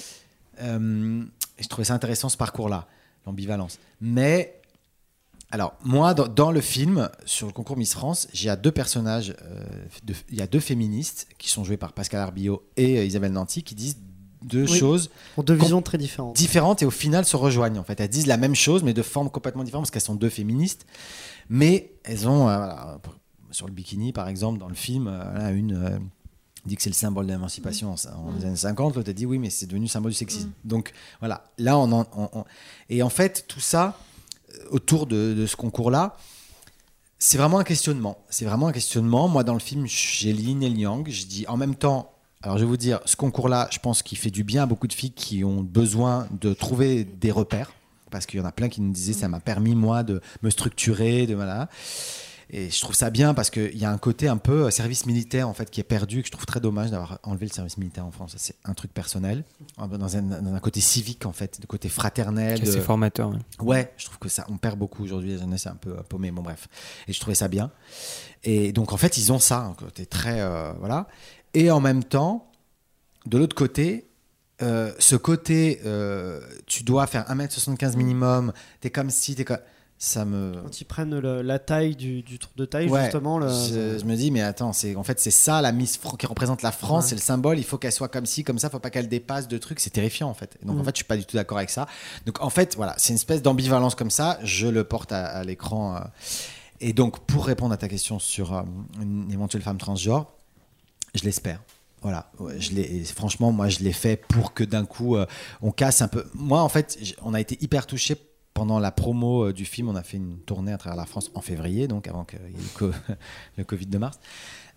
[1.58, 2.86] Je trouvais ça intéressant ce parcours-là,
[3.26, 3.78] l'ambivalence.
[4.00, 4.60] Mais
[5.54, 9.64] alors, moi, dans, dans le film, sur le concours Miss France, j'ai deux personnages, euh,
[10.30, 13.62] il y a deux féministes qui sont joués par Pascal Arbillot et euh, Isabelle Nanty
[13.62, 13.98] qui disent
[14.42, 14.78] deux Oui.
[14.78, 16.36] choses Pour deux visions très différentes.
[16.36, 18.00] différentes et au final se rejoignent en fait.
[18.00, 20.86] Elles disent la même chose mais de formes complètement différentes parce qu'elles sont deux féministes.
[21.48, 22.98] Mais elles ont, euh, voilà,
[23.52, 25.06] sur le bikini par exemple, dans le film,
[25.52, 26.00] une
[26.66, 29.24] dit que c'est le symbole de l'émancipation en, en les années 50, l'autre a dit
[29.26, 30.50] oui mais c'est devenu symbole du sexisme.
[30.64, 32.06] Donc voilà, là on en...
[32.16, 32.44] on- on-
[32.90, 33.96] Et en fait tout ça,
[34.70, 36.16] autour de, ce concours-là,
[37.18, 38.18] c'est vraiment un questionnement.
[38.28, 39.28] C'est vraiment un questionnement.
[39.28, 41.08] Moi, dans le film, j'ai le yin et le yang.
[41.08, 42.10] Je dis en même temps.
[42.42, 44.86] Alors, je vais vous dire, ce concours-là, je pense qu'il fait du bien à beaucoup
[44.86, 47.72] de filles qui ont besoin de trouver des repères.
[48.10, 50.50] Parce qu'il y en a plein qui nous disaient, ça m'a permis, moi, de me
[50.50, 51.68] structurer, de voilà.
[52.50, 55.06] Et je trouve ça bien parce qu'il y a un côté un peu euh, service
[55.06, 57.78] militaire, en fait, qui est perdu, que je trouve très dommage d'avoir enlevé le service
[57.78, 58.34] militaire en France.
[58.38, 59.44] C'est un truc personnel.
[59.78, 62.60] Dans un, dans un côté civique, en fait, de côté fraternel.
[62.64, 63.30] C'est de- formateur.
[63.30, 63.38] ouais.
[63.60, 65.30] Ouais, je trouve que ça, on perd beaucoup aujourd'hui.
[65.30, 66.30] Les jeunes, c'est un peu euh, paumé.
[66.30, 66.68] Bon, bref.
[67.08, 67.70] Et je trouvais ça bien.
[68.44, 70.40] Et donc, en fait, ils ont ça, un côté très.
[70.40, 71.08] euh, voilà.
[71.54, 72.50] Et en même temps,
[73.26, 74.06] de l'autre côté,
[74.62, 79.58] euh, ce côté, euh, tu dois faire 1m75 minimum, t'es comme si, t'es comme.
[80.06, 80.60] Ça me.
[80.62, 83.38] Quand ils prennent le- la taille du, du tour de taille, Ouais, justement.
[83.38, 83.48] Le...
[83.48, 86.60] je, je me dis, mais attends, c'est en fait c'est ça la Miss qui représente
[86.60, 87.08] la France, Ouais.
[87.10, 87.58] c'est le symbole.
[87.58, 88.68] Il faut qu'elle soit comme ci, comme ça.
[88.68, 89.80] Faut pas qu'elle dépasse de trucs.
[89.80, 90.58] C'est terrifiant en fait.
[90.62, 90.84] Donc en Mm.
[90.84, 91.86] fait, je suis pas du tout d'accord avec ça.
[92.26, 94.38] Donc en fait, voilà, c'est une espèce d'ambivalence comme ça.
[94.42, 95.96] Je le porte à, à l'écran.
[95.96, 96.00] euh.
[96.80, 98.62] Et donc pour répondre à ta question sur euh,
[99.00, 100.26] une éventuelle femme transgenre,
[101.14, 101.62] je l'espère.
[102.02, 102.70] Voilà, je
[103.16, 105.24] Franchement, moi, je l'ai fait pour que d'un coup, euh,
[105.62, 106.26] on casse un peu.
[106.34, 108.16] Moi, en fait, on a été hyper touchés
[108.54, 109.88] pendant la promo euh, du film.
[109.88, 112.42] On a fait une tournée à travers la France en février, donc avant qu'il y
[112.42, 112.90] ait le, co-
[113.58, 114.18] le Covid de mars.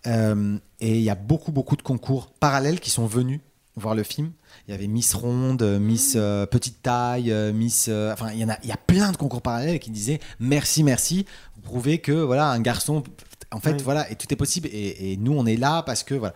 [0.06, 3.40] Euh, et il y a beaucoup, beaucoup de concours parallèles qui sont venus
[3.76, 4.32] voir le film.
[4.66, 7.86] Il y avait Miss Ronde, euh, Miss euh, Petite Taille, Miss.
[7.88, 10.18] euh, enfin, il y en a, il y a plein de concours parallèles qui disaient
[10.40, 11.26] merci, merci.
[11.54, 13.02] Vous prouvez que voilà, un garçon.
[13.50, 14.68] En fait, voilà, et tout est possible.
[14.72, 16.34] Et, et nous, on est là parce que voilà.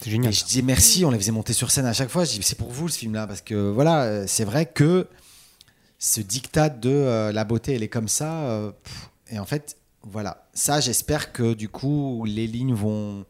[0.00, 0.32] C'est Et génial.
[0.32, 2.24] je dis merci, on les faisait monter sur scène à chaque fois.
[2.24, 5.06] Je dis c'est pour vous ce film-là parce que voilà, c'est vrai que
[6.04, 8.40] ce diktat de euh, la beauté, elle est comme ça.
[8.48, 13.24] euh, pff, et en fait, voilà, ça, j'espère que du coup, les lignes vont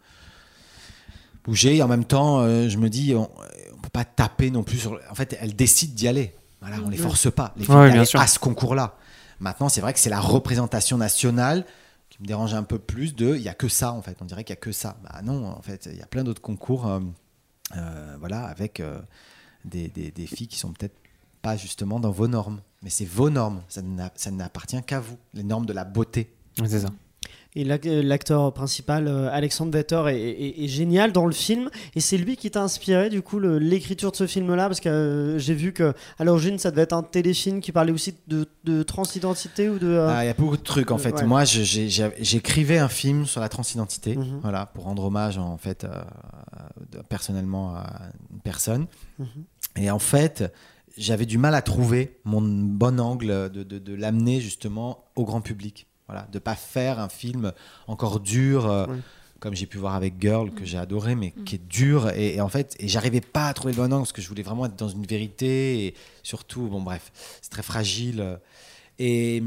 [1.45, 1.77] bouger.
[1.77, 3.31] Et en même temps, euh, je me dis, on,
[3.75, 4.99] on peut pas taper non plus sur.
[5.11, 6.35] En fait, elles décident d'y aller.
[6.63, 7.53] Voilà, on les force pas.
[7.59, 8.21] Les filles Ouais, d'aller bien sûr.
[8.21, 8.97] à ce concours-là.
[9.41, 11.67] Maintenant, c'est vrai que c'est la représentation nationale
[12.09, 14.27] qui me dérange un peu plus de il y a que ça en fait on
[14.27, 16.43] dirait qu'il y a que ça bah non en fait il y a plein d'autres
[16.43, 17.01] concours euh,
[17.77, 19.01] euh, voilà avec euh,
[19.65, 20.95] des, des- des filles qui sont peut-être
[21.43, 25.17] pas justement dans vos normes mais c'est vos normes ça n'a- ça n'appartient qu'à vous
[25.35, 26.33] les normes de la beauté
[26.65, 26.89] C'est ça.
[27.55, 31.69] Et l'ac- l'acteur principal, euh, Alexandre Vetter, est, est- est génial dans le film.
[31.95, 34.69] Et c'est lui qui t'a inspiré, du coup, l'écriture de ce film-là?
[34.69, 37.93] Parce que euh, j'ai vu que, à l'origine, ça devait être un téléfilm qui parlait
[37.93, 39.87] aussi de, de transidentité ou de.
[39.87, 41.25] euh, Ah, il y a beaucoup de trucs en Euh, fait ouais.
[41.27, 44.39] moi j'écrivais un film sur la transidentité Mhm.
[44.41, 45.91] voilà pour rendre hommage en fait euh,
[47.11, 48.01] personnellement à
[48.33, 48.87] une personne
[49.19, 49.27] Mhm.
[49.77, 50.53] Et en fait,
[50.97, 55.41] j'avais du mal à trouver mon bon angle de, de- de l'amener justement au grand
[55.41, 55.87] public.
[56.07, 57.53] Voilà, de pas faire un film
[57.87, 58.99] encore dur, euh, Ouais.
[59.41, 60.55] comme j'ai pu voir avec Girl, Mm.
[60.55, 62.11] que j'ai adoré, mais qui est dur.
[62.11, 64.29] Et, et en fait, et j'arrivais pas à trouver le bon angle parce que je
[64.29, 65.87] voulais vraiment être dans une vérité.
[65.87, 68.39] Et surtout, bon, bref, c'est très fragile.
[68.99, 69.43] Et,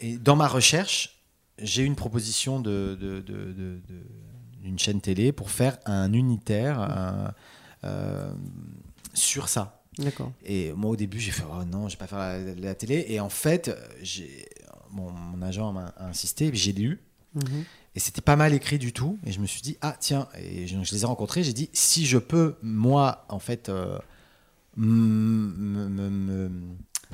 [0.00, 1.22] et dans ma recherche,
[1.58, 4.06] j'ai eu une proposition de, de- de- de- de-
[4.62, 7.34] d'une chaîne télé pour faire un unitaire un-
[7.84, 8.32] euh,
[9.12, 9.82] sur ça.
[9.98, 10.32] D'accord.
[10.44, 13.04] Et moi, au début, j'ai fait Oh non, je vais pas faire la, la télé.
[13.08, 13.70] Et en fait,
[14.02, 14.46] j'ai,
[14.92, 17.00] bon, mon agent m'a insisté, j'ai lu.
[17.34, 17.64] Mhm.
[17.96, 19.18] Et c'était pas mal écrit du tout.
[19.24, 21.70] Et je me suis dit, ah tiens, et je, je les ai rencontrés, j'ai dit,
[21.72, 23.98] si je peux, moi, en fait, euh,
[24.76, 26.50] me-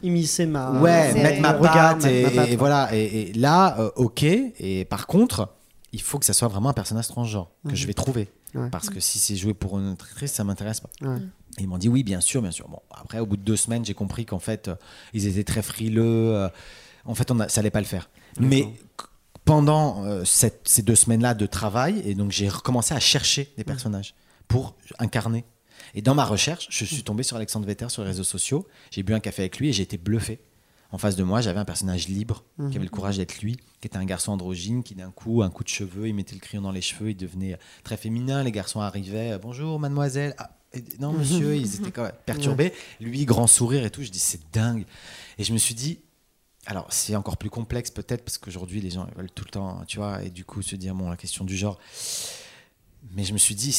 [0.02, 0.80] Immiscer ma.
[0.80, 2.88] ouais, mettre ma patte, et, ma patte, et voilà.
[2.96, 4.22] Et, et là, euh, ok.
[4.22, 5.50] Et par contre,
[5.92, 7.76] il faut que ça soit vraiment un personnage transgenre que Mhm.
[7.76, 8.28] je vais trouver.
[8.54, 8.70] Ouais.
[8.70, 10.88] Parce que si c'est joué pour une autre actrice, ça m'intéresse pas.
[11.02, 11.18] Ouais.
[11.60, 12.68] Ils m'ont dit oui, bien sûr, bien sûr.
[12.68, 14.74] Bon, après, au bout de deux semaines, j'ai compris qu'en fait, euh,
[15.12, 16.02] ils étaient très frileux.
[16.34, 16.48] euh,
[17.04, 18.10] en fait, on a, ça allait pas le faire.
[18.38, 18.62] Mais
[19.44, 23.64] pendant euh, cette- ces deux semaines-là de travail, et donc j'ai recommencé à chercher des
[23.64, 24.14] personnages
[24.48, 25.44] pour incarner.
[25.94, 28.66] Et dans ma recherche, je suis tombé sur Alexandre Vetter sur les réseaux sociaux.
[28.90, 30.40] J'ai bu un café avec lui et j'ai été bluffé.
[30.92, 33.86] En face de moi, j'avais un personnage libre qui avait le courage d'être lui, qui
[33.86, 36.62] était un garçon androgyne qui d'un coup, un coup de cheveux, il mettait le crayon
[36.62, 38.42] dans les cheveux, il devenait très féminin.
[38.42, 40.34] Les garçons arrivaient, bonjour mademoiselle.
[40.38, 42.72] Ah, et- non monsieur, ils étaient quand même perturbés.
[43.00, 44.02] Lui, grand sourire et tout.
[44.02, 44.84] Je dis c'est dingue.
[45.38, 46.00] Et je me suis dit,
[46.66, 49.96] alors c'est encore plus complexe peut-être parce qu'aujourd'hui les gens veulent tout le temps, tu
[49.98, 51.78] vois, et du coup se dire bon la question du genre.
[53.12, 53.76] Mais je me suis dit,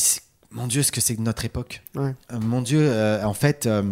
[0.50, 1.82] mon Dieu, ce que c'est de notre époque.
[1.96, 2.14] Ouais.
[2.32, 3.84] Euh, mon Dieu, euh, en fait, euh,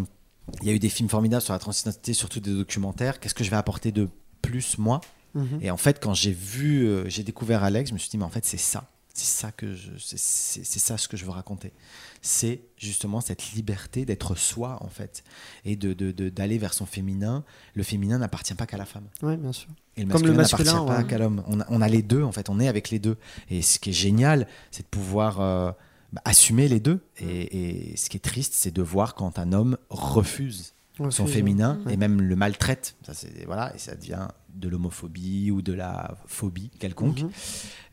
[0.62, 3.20] il y a eu des films formidables sur la transidentité, surtout des documentaires.
[3.20, 4.10] Qu'est-ce que je vais apporter de
[4.42, 5.00] plus, moi?
[5.36, 5.60] Mhm.
[5.62, 8.30] Et en fait, quand j'ai vu, j'ai découvert Alex, je me suis dit, mais en
[8.30, 8.90] fait, c'est ça.
[9.20, 11.74] C'est ça que je, c'est- ça ce que je veux raconter.
[12.22, 15.24] C'est justement cette liberté d'être soi, en fait,
[15.66, 15.94] et de
[16.30, 17.44] d'aller vers son féminin.
[17.74, 19.08] Le féminin n'appartient pas qu'à la femme.
[19.22, 19.70] Ouais, bien sûr.
[19.98, 21.08] Et le masculin n'appartient pas ouais.
[21.08, 21.44] qu'à l'homme.
[21.48, 22.50] On a, on a les deux, en fait.
[22.50, 23.18] On est avec les deux.
[23.50, 25.72] Et ce qui est génial, c'est de pouvoir euh,
[26.14, 27.02] bah, assumer les deux.
[27.18, 30.74] Et, et ce qui est triste, c'est de voir quand un homme refuse
[31.10, 31.94] son féminin ouais.
[31.94, 32.96] et même le maltraite.
[33.06, 37.22] Ça, c'est, voilà, et ça devient de l'homophobie ou de la phobie quelconque.
[37.22, 37.30] Mhm.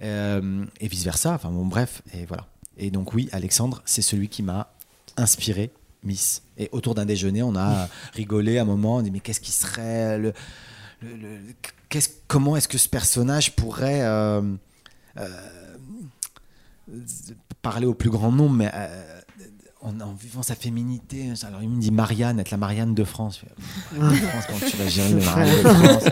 [0.02, 1.32] Euh, et vice-versa.
[1.34, 2.02] Enfin, bon, bref.
[2.14, 2.46] Et voilà.
[2.76, 4.72] Et donc, oui, Alexandre, c'est celui qui m'a
[5.16, 5.70] inspiré
[6.02, 6.42] Miss.
[6.58, 8.96] Et autour d'un déjeuner, on a rigolé à un moment.
[8.96, 10.32] On dit, mais qu'est-ce qui serait le,
[11.02, 11.38] le- le-
[11.88, 14.42] qu'est-ce- comment est-ce que ce personnage pourrait euh,
[15.18, 15.28] euh,
[17.62, 19.20] parler au plus grand nombre, mais euh,
[19.80, 21.32] en, en vivant sa féminité.
[21.44, 23.40] Alors il me dit Marianne, être la Marianne de France.
[23.92, 26.04] Marianne de France, comment tu vas gérer le Marianne de France?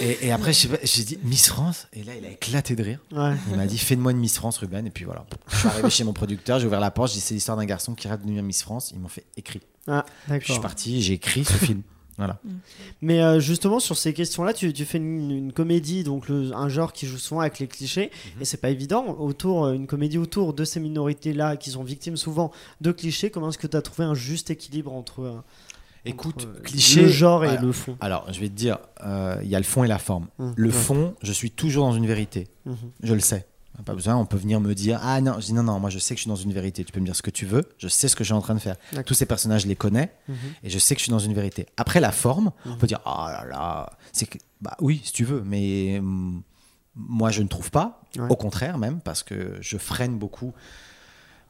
[0.00, 3.00] Et, et après, j'ai dit Miss France, et là, il a éclaté de rire.
[3.12, 3.34] Ouais.
[3.50, 4.86] Il m'a dit Fais de moi une Miss France, Ruben.
[4.86, 5.24] Et puis voilà.
[5.48, 7.66] Je suis arrivé chez mon producteur, j'ai ouvert la porte, j'ai dit C'est l'histoire d'un
[7.66, 8.90] garçon qui rêve de devenir Miss France.
[8.94, 9.60] Ils m'ont fait écrit.
[9.86, 11.82] Ah, Puis je suis parti, j'ai écrit ce film.
[12.18, 12.38] Voilà.
[13.00, 16.68] Mais euh, justement, sur ces questions-là, tu, tu fais une, une comédie, donc le- un
[16.68, 18.42] genre qui joue souvent avec les clichés, Mhm.
[18.42, 19.16] et c'est pas évident.
[19.18, 22.50] Autour, euh, une comédie autour de ces minorités-là qui sont victimes souvent
[22.82, 25.32] de clichés, comment est-ce que tu as trouvé un juste équilibre entre, euh,
[26.04, 27.02] Écoute, cliché.
[27.02, 27.62] le genre et voilà.
[27.62, 29.98] le fond Alors, je vais te dire, euh, il y a le fond et la
[29.98, 30.28] forme.
[30.38, 32.48] Hum, Le fond, je suis toujours dans une vérité.
[32.66, 32.76] Mhm.
[33.02, 33.46] Je le sais.
[33.86, 35.98] Pas besoin, on peut venir me dire Ah non, je dis non, non, moi je
[35.98, 36.84] sais que je suis dans une vérité.
[36.84, 38.42] Tu peux me dire ce que tu veux, je sais ce que je suis en
[38.42, 38.76] train de faire.
[39.06, 40.34] Tous ces personnages, je les connais Mhm.
[40.64, 41.64] et je sais que je suis dans une vérité.
[41.78, 44.36] Après, la forme, on peut dire Ah là là, c'est que.
[44.60, 46.42] Bah oui, si tu veux, mais hum,
[46.94, 48.02] moi je ne trouve pas.
[48.18, 48.26] Ouais.
[48.28, 50.52] Au contraire, même, parce que je freine beaucoup.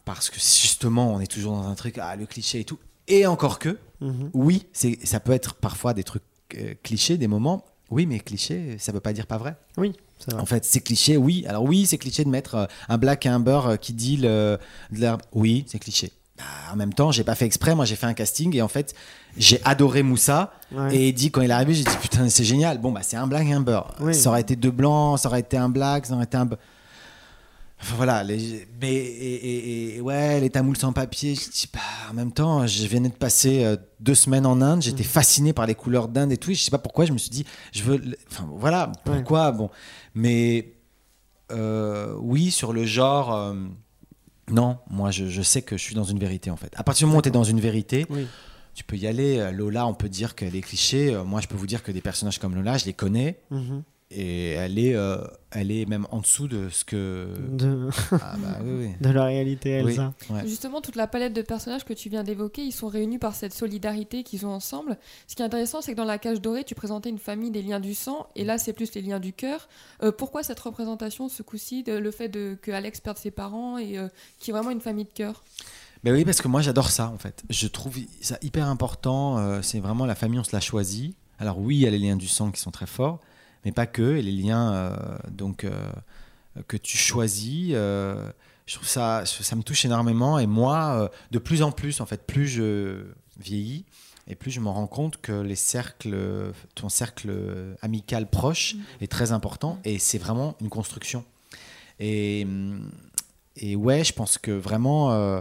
[0.05, 2.79] Parce que justement, on est toujours dans un truc, ah le cliché et tout.
[3.11, 4.31] Et encore que, Mhm.
[4.33, 6.23] oui, c'est, ça peut être parfois des trucs
[6.57, 7.65] euh, clichés, des moments.
[7.91, 9.57] Oui, mais cliché, ça veut pas dire pas vrai.
[9.77, 10.41] Oui, c'est vrai.
[10.41, 11.45] En fait, c'est cliché, oui.
[11.49, 14.23] Alors oui, c'est cliché de mettre euh, un black et un beurre euh, qui deal
[14.23, 14.59] de
[14.93, 15.21] l'herbe.
[15.35, 16.13] Oui, c'est cliché.
[16.39, 17.75] Bah, en même temps, j'ai pas fait exprès.
[17.75, 18.95] Moi, j'ai fait un casting et en fait,
[19.37, 20.53] j'ai adoré Moussa.
[20.73, 20.95] Ouais.
[20.97, 22.79] Et Eddie, quand il est arrivé, j'ai dit putain, c'est génial.
[22.79, 23.93] Bon, bah, c'est un black et un beurre.
[24.01, 24.15] Oui.
[24.15, 26.47] Ça aurait été deux blancs, ça aurait été un black, ça aurait été un.
[26.47, 26.57] be-
[27.83, 31.35] Enfin, voilà, les, mais et, et- et- ouais, les tamouls sans papier.
[31.35, 34.83] Je dis, bah, en même temps, je venais de passer euh, deux semaines en Inde.
[34.83, 36.51] J'étais fasciné par les couleurs d'Inde et tout.
[36.51, 37.07] et je sais pas pourquoi.
[37.07, 38.01] Je me suis dit, je veux.
[38.31, 39.71] Enfin, voilà, pourquoi Bon,
[40.15, 40.75] mais
[41.53, 43.35] euh, oui, sur le genre.
[43.35, 43.55] euh,
[44.51, 46.73] non, moi je, je sais que je suis dans une vérité en fait.
[46.77, 48.27] À partir du moment où tu es dans une vérité, Oui.
[48.75, 49.51] tu peux y aller.
[49.53, 51.17] Lola, on peut dire qu'elle est cliché.
[51.25, 53.83] Moi, je peux vous dire que des personnages comme Lola, je les connais Mhm.
[54.11, 55.19] Et elle est, euh,
[55.53, 57.29] elle est même en dessous de ce que.
[57.51, 58.91] De, Ah bah oui, oui.
[59.01, 60.13] de la réalité, Oui, Elsa.
[60.31, 60.47] ouais.
[60.47, 63.55] Justement, toute la palette de personnages que tu viens d'évoquer, ils sont réunis par cette
[63.55, 64.99] solidarité qu'ils ont ensemble.
[65.29, 67.63] Ce qui est intéressant, c'est que dans La Cage Dorée, tu présentais une famille des
[67.63, 69.69] liens du sang, et là, c'est plus les liens du cœur.
[70.03, 73.79] Euh, pourquoi cette représentation, ce coup-ci, de- le fait de, que Alex perde ses parents
[73.79, 75.45] et euh, qui est vraiment une famille de cœur?
[76.03, 77.43] Ben oui, parce que moi j'adore ça en fait.
[77.51, 79.37] Je trouve ça hyper important.
[79.39, 81.15] euh, c'est vraiment la famille, on se l'a choisi.
[81.39, 83.21] Alors oui, il y a les liens du sang qui sont très forts,
[83.65, 84.17] mais pas que.
[84.17, 84.97] Et les liens, euh,
[85.31, 85.71] donc, euh,
[86.69, 87.71] que tu choisis.
[87.75, 88.31] euh,
[88.67, 90.39] je trouve ça, ça me touche énormément.
[90.39, 93.05] Et moi, de plus en plus, en fait, plus je
[93.39, 93.85] vieillis
[94.29, 97.33] et plus je me rends compte que les cercles, ton cercle
[97.83, 101.25] amical proche est très important et c'est vraiment une construction.
[101.99, 102.89] Et, hum,
[103.57, 105.41] et ouais, je pense que vraiment, euh,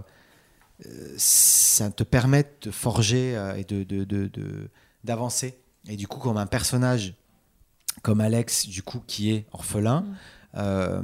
[1.17, 4.69] ça te permet de forger et de, de- de- de-
[5.03, 5.57] d'avancer.
[5.87, 7.13] Et du coup, comme un personnage
[8.01, 10.05] comme Alex, du coup, qui est orphelin,
[10.55, 11.01] euh,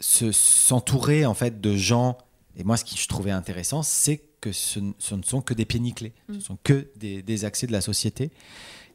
[0.00, 2.18] se- s'entourer en fait de gens.
[2.56, 4.92] Et moi, ce que je trouvais intéressant, c'est que ce, ne
[5.22, 6.12] sont que des pieds nickelés.
[6.32, 8.30] Ce sont que des, des accès de la société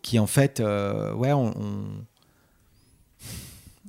[0.02, 1.84] qui, en fait, euh, ouais, on, on,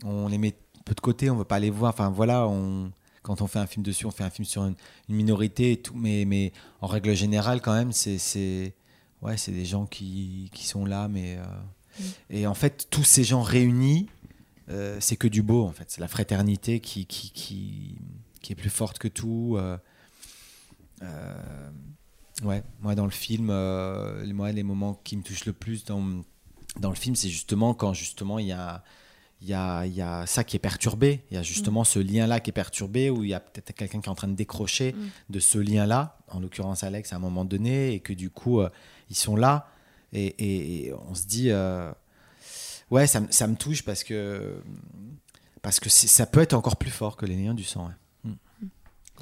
[0.05, 0.55] on les met
[0.85, 1.93] peu de côté, on veut pas les voir.
[1.93, 2.91] Enfin, voilà, on,
[3.23, 4.75] quand on fait un film dessus, on fait un film sur une,
[5.09, 5.95] une minorité et tout.
[5.97, 8.75] Mais, mais en règle générale, quand même, c'est,
[9.23, 11.09] ouais, des gens qui, qui sont là.
[11.09, 11.45] Mais, euh,
[12.31, 14.09] Et en fait, tous ces gens réunis,
[14.71, 15.91] euh, c'est que du beau, en fait.
[15.91, 17.97] C'est la fraternité qui, qui, qui,
[18.41, 19.57] qui est plus forte que tout.
[19.59, 19.77] euh,
[21.03, 21.71] euh,
[22.45, 23.51] ouais, moi, dans le film,
[24.25, 26.03] les- moi, les moments qui me touchent le plus dans,
[26.79, 28.83] dans le film, c'est justement quand justement il y a,
[29.41, 31.25] il y, a, il y a ça qui est perturbé.
[31.31, 34.01] Il y a justement ce lien-là qui est perturbé, où il y a peut-être quelqu'un
[34.01, 34.95] qui est en train de décrocher
[35.31, 38.71] de ce lien-là, en l'occurrence Alex à un moment donné, et que du coup, euh,
[39.11, 39.69] ils sont là.
[40.13, 41.91] Et, et- et on se dit, euh,
[42.91, 44.57] ouais, ça, me- ça me touche parce que,
[45.63, 47.87] parce que ça peut être encore plus fort que les liens du sang.
[47.87, 47.93] ouais.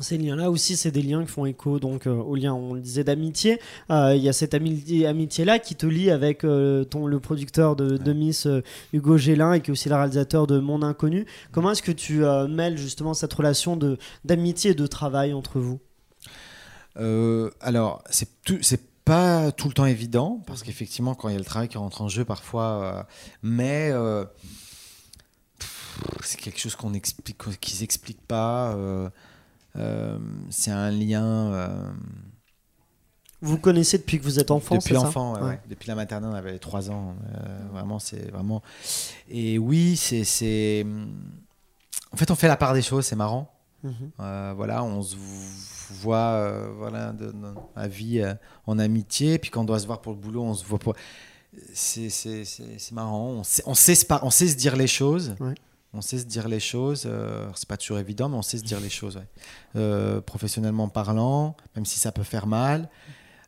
[0.01, 2.81] Ces liens-là aussi, c'est des liens qui font écho donc euh, aux liens, on le
[2.81, 3.61] disait, d'amitié.
[3.91, 7.77] Euh, Il y a cette ami- amitié-là qui te lie avec euh, ton, le producteur
[7.77, 8.49] de, de Miss
[8.95, 11.27] Hugo Gélin et qui est aussi le réalisateur de Mon Inconnu.
[11.53, 13.79] Comment est-ce que tu mêles justement cette relation
[14.25, 15.81] d'amitié et de travail entre vous?
[17.61, 21.69] Alors, c'est pas tout le temps évident parce qu'effectivement, quand il y a le travail
[21.69, 23.03] qui rentre en jeu, parfois, euh,
[23.43, 24.25] mais euh,
[26.23, 28.73] c'est quelque chose qu'on explique, qui s'explique pas.
[28.75, 29.11] euh,
[29.77, 30.19] euh,
[30.51, 31.91] c'est un lien euh,
[33.41, 35.49] Vous connaissez depuis que vous êtes enfant, depuis ça enfant, ouais, Ouais.
[35.49, 35.61] ouais.
[35.69, 37.17] depuis la maternelle, on avait 3 ans.
[37.73, 38.63] vraiment, c'est vraiment.
[39.29, 40.87] Et oui, c'est, c'est.
[42.13, 43.51] En fait, on fait la part des choses, c'est marrant.
[43.83, 44.11] Mhm.
[44.21, 45.17] Euh, voilà, on se
[45.91, 48.35] voit euh, voilà, de, de- la vie euh,
[48.67, 50.95] en amitié, puis quand on doit se voir pour le boulot, on se voit pour.
[51.73, 54.77] C'est, c'est, c'est, c'est marrant, on sait, on, sait se par- on sait se dire
[54.77, 55.35] les choses.
[55.41, 55.55] Ouais.
[55.93, 57.09] On sait se dire les choses,
[57.57, 59.19] c'est pas toujours évident, mais on sait se dire les choses.
[59.75, 60.21] ouais.
[60.21, 62.89] Professionnellement parlant, même si ça peut faire mal,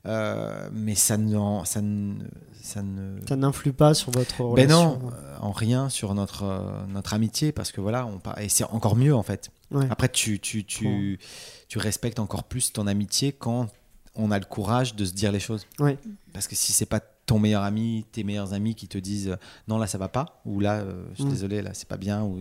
[0.05, 2.15] mais ça ne, ça ne,
[2.61, 7.15] ça ne, Ça n'influe pas sur votre relation ben non, en rien sur notre, notre
[7.15, 9.51] amitié, parce que voilà, on et c'est encore mieux en fait.
[9.73, 9.87] Ouais.
[9.91, 11.19] Après, tu, tu, tu,
[11.69, 13.69] tu respectes encore plus ton amitié quand
[14.15, 15.67] on a le courage de se dire les choses.
[15.79, 15.99] Ouais.
[16.33, 19.37] Parce que si c'est pas ton meilleur ami, tes meilleurs amis qui te disent euh,
[19.69, 21.31] non là ça va pas, ou là euh, je suis Mm.
[21.31, 22.41] désolé là c'est pas bien, ou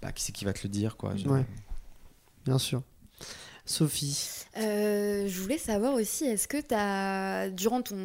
[0.00, 1.14] bah, qui c'est qui va te le dire quoi.
[1.26, 1.46] Ouais.
[2.44, 2.82] Bien sûr.
[3.64, 4.28] Sophie.
[4.58, 7.96] Euh, je voulais savoir aussi, est-ce que as, durant ton,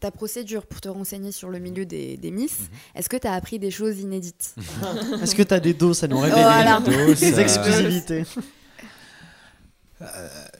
[0.00, 2.66] ta procédure pour te renseigner sur le milieu des, des Miss, Mhm.
[2.96, 4.54] est-ce que tu as appris des choses inédites
[5.22, 6.80] Est-ce que tu as des doses à nous révéler Voilà.
[6.80, 8.24] Doses, Des euh, exclusivités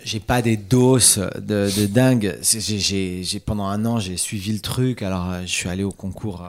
[0.04, 2.38] j'ai pas des doses de, de dingue.
[2.42, 5.02] J'ai- pendant un an, j'ai suivi le truc.
[5.02, 6.48] Alors, euh, je suis allé au concours euh,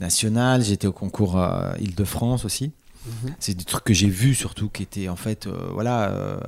[0.00, 2.72] national, j'étais au concours euh, Île-de-France aussi.
[3.40, 6.38] C'est des trucs que j'ai vus surtout qui étaient en fait, euh, voilà, euh,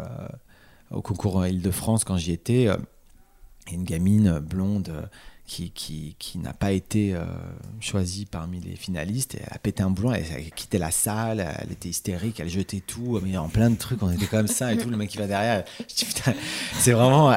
[0.94, 2.76] au concours Île-de-France quand j'y étais, euh,
[3.70, 5.02] une gamine blonde euh,
[5.46, 7.24] qui, qui, qui n'a pas été euh,
[7.80, 9.37] choisie parmi les finalistes.
[9.38, 13.20] Elle a pété un boulon, elle, quittait la salle, elle était hystérique, elle jetait tout,
[13.22, 14.88] mais en plein de trucs, on était comme ça et tout.
[14.88, 16.33] Le mec qui va derrière, je dis, putain,
[16.78, 17.35] c'est vraiment,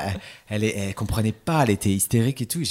[0.48, 2.64] elle, elle, comprenait pas, elle était hystérique et tout.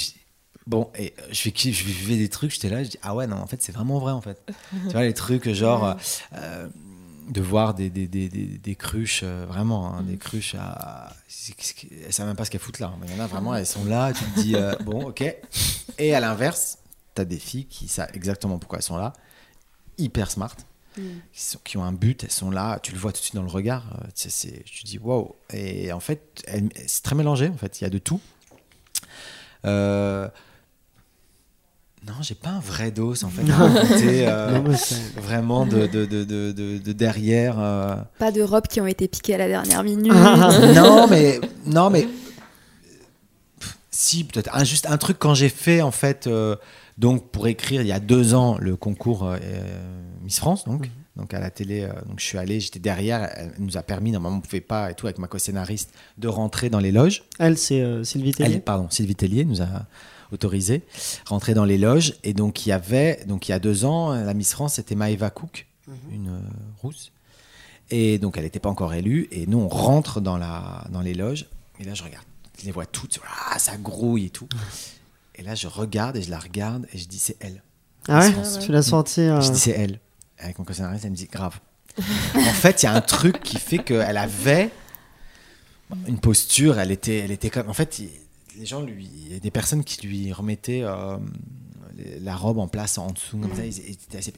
[0.65, 3.61] Bon, et je, vivais des trucs, j'étais là, je dis, ah ouais, non, en fait,
[3.61, 4.41] c'est vraiment vrai, en fait.
[4.71, 5.95] tu vois, les trucs, genre,
[7.27, 11.13] de voir des, des, des, des, des cruches, euh, vraiment, hein, des cruches à.
[11.27, 12.93] c'est- c'est- Elles savent même pas ce qu'elles foutent là.
[13.01, 15.23] Mais il y en a vraiment, elles sont là, tu te dis, euh, bon, ok.
[15.97, 16.77] Et à l'inverse,
[17.15, 19.13] tu as des filles qui savent exactement pourquoi elles sont là,
[19.97, 20.55] hyper smart,
[20.95, 21.03] qui,
[21.41, 23.43] sont- qui ont un but, elles sont là, tu le vois tout de suite dans
[23.43, 23.83] le regard.
[24.01, 25.35] euh, tu sais, c'est- tu te dis, waouh.
[25.53, 26.43] Et en fait,
[26.87, 28.21] c'est très mélangé, en fait, il y a de tout.
[29.65, 30.29] Euh,
[32.07, 33.43] non, j'ai pas un vrai dos en fait.
[33.51, 37.55] raconter, euh, Non, mais c'est- vraiment de, de, de, de, de- de derrière.
[37.59, 37.95] euh.
[38.19, 40.11] Pas de robes qui ont été piquées à la dernière minute.
[40.75, 42.07] non, mais non, mais
[43.59, 46.27] pff, si peut-être un, juste un truc quand j'ai fait en fait.
[46.27, 46.55] euh,
[46.97, 49.37] donc pour écrire il y a deux ans le concours euh,
[50.23, 50.89] Miss France donc.
[51.15, 54.11] Donc à la télé, euh, donc je suis allé, j'étais derrière, elle nous a permis,
[54.11, 57.23] normalement on pouvait pas et tout avec ma co-scénariste, de rentrer dans les loges.
[57.39, 58.53] Elle, c'est euh, Sylvie Tellier.
[58.57, 59.87] Elle, pardon, Sylvie Tellier nous a
[60.31, 60.83] autorisé
[61.25, 64.13] rentrer dans les loges et donc il y avait donc il y a deux ans
[64.13, 65.67] la Miss France c'était Maëva Cook
[66.11, 66.39] une euh,
[66.81, 67.11] rousse.
[67.89, 69.29] Et donc, elle n'était pas encore élue.
[69.31, 71.45] Et nous, on rentre dans, la, dans les loges.
[71.79, 72.25] Et là, je regarde.
[72.59, 73.21] Je les vois toutes.
[73.49, 74.49] Ah, ça grouille et tout.
[75.35, 77.63] Et là, je regarde et je la regarde et je dis, c'est elle.
[78.09, 78.57] Ah ouais, Ah.
[78.59, 80.01] Tu l'as senti euh, Je dis, c'est elle.
[80.39, 81.57] Avec mon co-scénariste, elle me dit, grave.
[82.35, 84.69] en fait, il y a un truc qui fait qu'elle avait
[86.05, 86.79] une posture.
[86.79, 87.69] Elle était, elle était comme.
[87.69, 88.09] En fait, il-
[88.57, 89.09] les gens lui.
[89.25, 91.17] Il y a des personnes qui lui remettaient euh,
[92.21, 93.37] la robe en place en dessous.
[93.37, 93.63] Comme ça,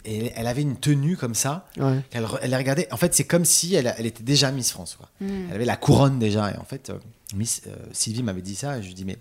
[0.06, 1.68] et elle, avait une tenue comme ça.
[1.78, 2.00] Ouais.
[2.12, 2.92] Elle, elle regardait.
[2.92, 4.96] En fait, c'est comme si elle, elle était déjà Miss France.
[4.98, 5.10] Quoi.
[5.22, 5.46] Mm.
[5.50, 6.52] Elle avait la couronne déjà.
[6.52, 6.98] Et en fait, euh,
[7.36, 8.78] Miss euh, Sylvie m'avait dit ça.
[8.78, 9.18] Et je lui dis, mais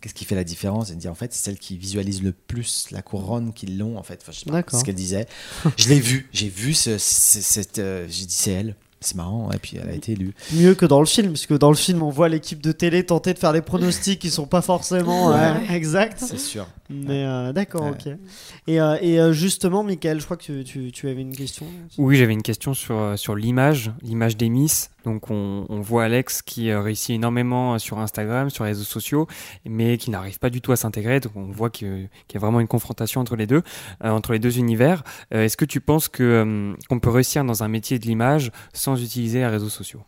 [0.00, 0.90] qu'est-ce qui fait la différence?
[0.90, 3.96] Elle me dit, en fait, c'est celle qui visualise le plus la couronne qu'ils l'ont.
[3.98, 4.72] En fait, enfin, je sais pas, D'accord.
[4.72, 5.26] c'est ce qu'elle disait.
[5.76, 6.28] je l'ai vu.
[6.32, 7.76] J'ai vu ce, ce- cette.
[7.76, 8.76] J'ai dit, c'est elle.
[9.02, 9.50] C'est marrant.
[9.52, 10.34] Et puis, elle a été élue.
[10.52, 13.04] mieux que dans le film, parce que dans le film, on voit l'équipe de télé
[13.04, 16.18] tenter de faire des pronostics qui sont pas forcément euh, exacts.
[16.26, 16.66] C'est sûr.
[16.92, 17.90] Mais euh, d'accord, Ouais.
[17.90, 18.18] ok.
[18.66, 21.64] Et, euh, et euh, justement, Michael, je crois que tu, tu- tu avais une question.
[21.98, 24.90] Oui, j'avais une question sur, sur l'image, l'image des Miss.
[25.04, 29.28] Donc, on, on voit Alex qui réussit énormément sur Instagram, sur les réseaux sociaux,
[29.64, 31.20] mais qui n'arrive pas du tout à s'intégrer.
[31.20, 33.62] Donc, on voit qu'il y a vraiment une confrontation entre les deux,
[34.04, 35.04] euh, entre les deux univers.
[35.32, 38.50] Euh, Est-ce que tu penses que, euh, qu'on peut réussir dans un métier de l'image
[38.72, 40.02] sans utiliser les réseaux sociaux?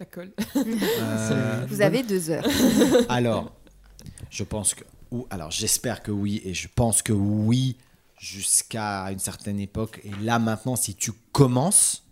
[0.00, 0.32] La colle.
[0.56, 2.44] Euh, Vous avez deux heures.
[3.08, 3.52] Alors,
[4.32, 4.82] je pense que.
[5.12, 7.76] Ou, alors, j'espère que oui, et je pense que oui,
[8.18, 10.00] jusqu'à une certaine époque.
[10.04, 12.04] Et là, maintenant, si tu commences,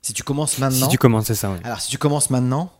[0.00, 0.86] si tu commences maintenant.
[0.86, 1.58] Si tu commences, c'est ça, oui.
[1.64, 2.72] Alors, si tu commences maintenant,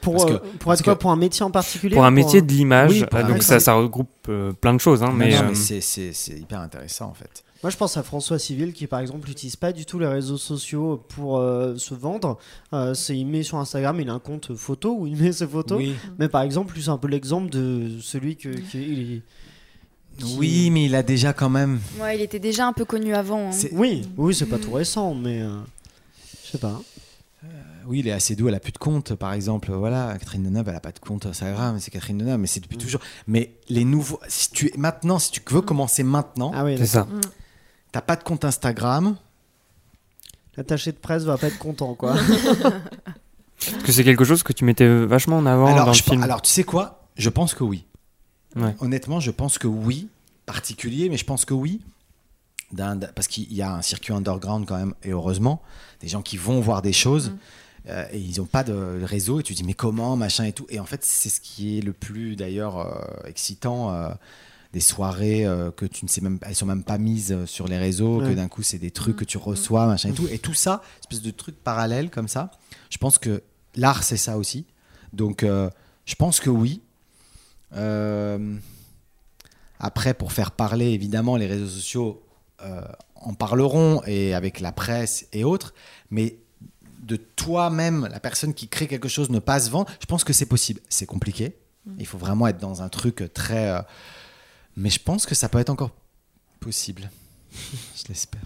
[0.00, 2.04] Pour, Parce que- euh, pour parce être quoi que- Pour un métier en particulier Pour
[2.06, 5.12] un métier de l'image, Oui, euh, donc ça, ça regroupe euh, plein de choses, hein,
[5.14, 7.44] mais, euh, mais c'est- c'est c'est hyper intéressant en fait.
[7.62, 10.36] Moi, je pense à François Civil qui, par exemple, n'utilise pas du tout les réseaux
[10.36, 12.38] sociaux pour euh, se vendre.
[12.72, 15.46] Euh, c'est il met sur Instagram, il a un compte photo où il met ses
[15.46, 15.78] photos.
[15.78, 15.94] Oui.
[16.18, 19.22] Mais par exemple, lui, c'est un peu l'exemple de celui que, qui- il est-
[20.18, 21.80] qui- oui, mais il a déjà quand même.
[22.00, 23.48] Ouais, il était déjà un peu connu avant.
[23.48, 23.52] hein.
[23.52, 25.48] C'est- Oui, oui, c'est pas tout récent, mais euh,
[26.44, 26.80] je sais pas.
[27.88, 29.70] Oui, il est assez doux, elle a plus de compte, par exemple.
[29.72, 32.78] Voilà, Catherine Deneuve, elle a pas de compte Instagram, c'est Catherine Deneuve, mais c'est depuis
[32.78, 33.00] toujours.
[33.28, 37.06] Mais les nouveaux, si tu maintenant, si tu veux commencer maintenant, Ah oui, c'est ça.
[37.96, 39.16] T'as pas de compte Instagram.
[40.58, 42.14] l'attaché de presse va pas être content, quoi.
[43.58, 46.22] Parce que c'est quelque chose que tu mettais vachement en avant alors, dans le film?
[46.22, 47.08] alors, tu sais quoi?
[47.16, 47.86] Je pense que oui.
[48.54, 48.76] Ouais.
[48.80, 50.08] Honnêtement, je pense que oui,
[50.44, 51.80] particulier, mais je pense que oui.
[53.14, 55.62] Parce qu'il y a un circuit underground quand même, et heureusement,
[56.00, 57.32] des gens qui vont voir des choses.
[57.88, 60.52] euh, et ils n'ont pas de réseau et tu te dis mais comment machin et
[60.52, 64.08] tout et en fait c'est ce qui est le plus d'ailleurs euh, excitant euh,
[64.76, 67.66] des soirées euh, que tu ne sais même elles sont même pas mises euh, sur
[67.66, 68.28] les réseaux Ouais.
[68.30, 70.82] que d'un coup c'est des trucs que tu reçois machin et tout et tout ça
[71.00, 72.50] espèce de trucs parallèles comme ça
[72.90, 73.42] je pense que
[73.74, 74.66] l'art c'est ça aussi
[75.14, 75.70] donc euh,
[76.04, 76.82] je pense que oui
[77.74, 78.56] Euh,
[79.78, 82.22] après pour faire parler évidemment les réseaux sociaux
[82.62, 82.80] euh,
[83.16, 85.74] en parleront et avec la presse et autres
[86.10, 86.36] mais
[87.12, 90.32] de toi-même, la personne qui crée quelque chose, ne pas se vendre, je pense que
[90.32, 90.80] c'est possible.
[90.88, 91.54] C'est compliqué.
[92.00, 93.64] Il faut vraiment être dans un truc très.
[94.76, 95.90] Mais je pense que ça peut être encore
[96.60, 97.10] possible.
[97.52, 98.42] je l'espère.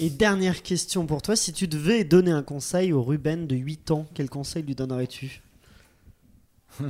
[0.00, 3.90] Et dernière question pour toi, si tu devais donner un conseil au Ruben de 8
[3.92, 5.40] ans, quel conseil lui donnerais-tu?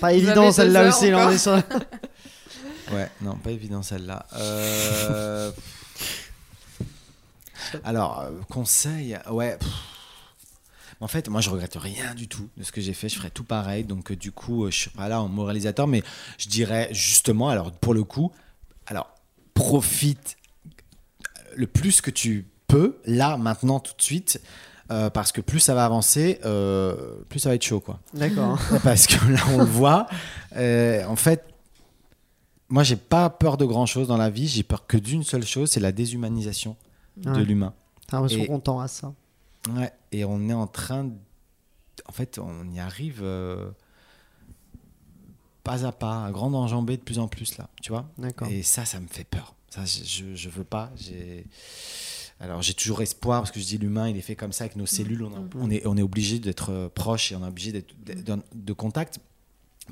[0.00, 1.62] Pas évident celle-là aussi, là, on est sur-
[2.92, 4.26] Ouais, non, pas évident celle-là.
[4.34, 5.52] Euh,
[7.84, 9.58] Alors, euh, conseil, ouais.
[9.58, 9.68] pff.
[11.00, 13.08] En fait, moi, je regrette rien du tout de ce que j'ai fait.
[13.08, 13.84] Je ferais tout pareil.
[13.84, 16.02] Donc, euh, du coup, euh, je suis pas là en moralisateur, mais
[16.38, 18.32] je dirais justement, alors pour le coup,
[18.86, 19.08] alors
[19.54, 20.36] profite
[21.56, 24.40] le plus que tu peux, là, maintenant, tout de suite,
[24.90, 26.94] euh, parce que plus ça va avancer, euh,
[27.28, 27.98] plus ça va être chaud, quoi.
[28.14, 28.58] D'accord.
[28.82, 30.06] parce que là on le voit.
[30.56, 31.44] Euh, en fait,
[32.70, 35.44] moi j'ai pas peur de grand chose dans la vie, j'ai peur que d'une seule
[35.44, 36.76] chose, c'est la déshumanisation
[37.16, 37.74] de l'humain.
[38.06, 39.12] T'as l'impression qu'on tend à ça.
[39.74, 41.14] Ouais, et on est en train, de-
[42.06, 43.70] en fait, on y arrive euh,
[45.64, 48.08] pas à pas, à grande enjambée de plus en plus là, tu vois.
[48.18, 48.48] D'accord.
[48.48, 49.54] Et ça, ça me fait peur.
[49.68, 50.90] Ça, je, je, veux pas.
[50.96, 51.44] J'ai
[52.40, 54.76] alors j'ai toujours espoir parce que je dis l'humain, il est fait comme ça avec
[54.76, 55.22] nos cellules.
[55.24, 57.94] On, a- on est, on est obligé d'être euh, proche et on est obligé d'être
[58.04, 59.18] d'être de contact.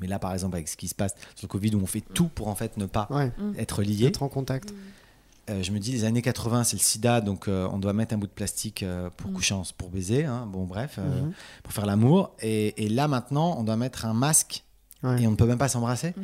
[0.00, 2.02] Mais là, par exemple, avec ce qui se passe sur le Covid, où on fait
[2.02, 4.06] tout pour en fait ne pas Ouais, être lié.
[4.06, 4.72] être en contact.
[5.48, 8.14] Euh, je me dis, les années 80, c'est le sida, donc euh, on doit mettre
[8.14, 11.32] un bout de plastique euh, pour coucher, en- pour baiser, hein, bon bref, euh, Mhm.
[11.62, 12.34] pour faire l'amour.
[12.42, 14.64] Et, et là maintenant, on doit mettre un masque
[15.04, 15.22] Ouais.
[15.22, 16.14] et on ne peut même pas s'embrasser.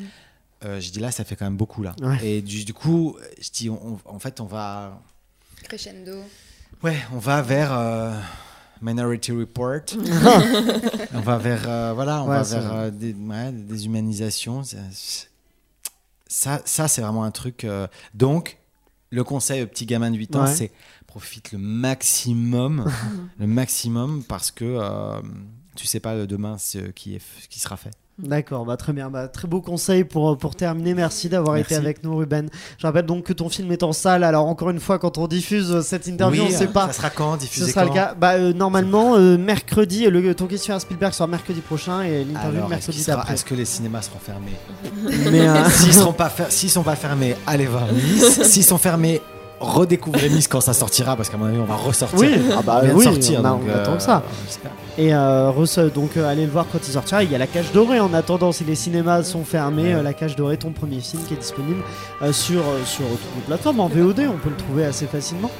[0.64, 1.94] Euh, je dis là, ça fait quand même beaucoup là.
[2.02, 2.18] Ouais.
[2.26, 5.00] Et du, du coup, je dis, on- on- en fait, on va,
[5.62, 6.22] Crescendo.
[6.82, 8.12] ouais, on va vers euh,
[8.80, 9.82] Minority Report.
[11.14, 14.64] on va vers, euh, voilà, on Ouais, va vers euh, des, ouais, des déshumanisation.
[14.64, 14.78] Ça,
[16.26, 17.64] ça, ça, c'est vraiment un truc.
[17.64, 18.58] euh, donc,
[19.12, 20.52] le conseil au petit gamin de 8 ans, Ouais.
[20.54, 20.72] c'est
[21.06, 22.90] profite le maximum,
[23.38, 25.20] le maximum, parce que euh,
[25.76, 27.90] tu sais pas demain ce qui, est, ce qui sera fait.
[28.18, 30.92] D'accord, bah très bien, bah, très beau conseil pour, pour terminer.
[30.92, 32.50] Merci d'avoir été avec nous, Ruben.
[32.78, 34.22] Je rappelle donc que ton film est en salle.
[34.22, 36.88] Alors encore une fois, quand on diffuse cette interview, on ne sait pas.
[36.88, 38.14] Ça sera quand Ce diffusé sera le quand cas.
[38.14, 42.68] Bah, euh, normalement, euh, mercredi, le, ton question à Spielberg sera mercredi prochain et l'interview
[42.68, 43.34] mercredi sera- d'après.
[43.34, 44.52] est-ce que les cinémas seront fermés
[45.32, 47.86] Mais, euh, S'ils seront pas fer- s'ils sont pas fermés, allez voir.
[48.44, 49.22] S'ils sont fermés,
[49.62, 52.18] redécouvrez Miss quand ça sortira, parce qu'à mon avis, on va ressortir.
[52.18, 54.22] oui, ah bah oui, sortir, on, a- donc, on attend euh, que ça.
[54.98, 57.22] Et euh, Russ, donc euh, allez le voir quand il sortira.
[57.24, 59.84] Il y a La Cage Dorée en attendant si les cinémas sont fermés.
[59.94, 59.94] Ouais.
[59.94, 61.82] euh, La Cage Dorée, ton premier film qui est disponible
[62.22, 64.20] euh, sur, euh, sur toutes les plateformes en VOD.
[64.28, 65.50] On peut le trouver assez facilement.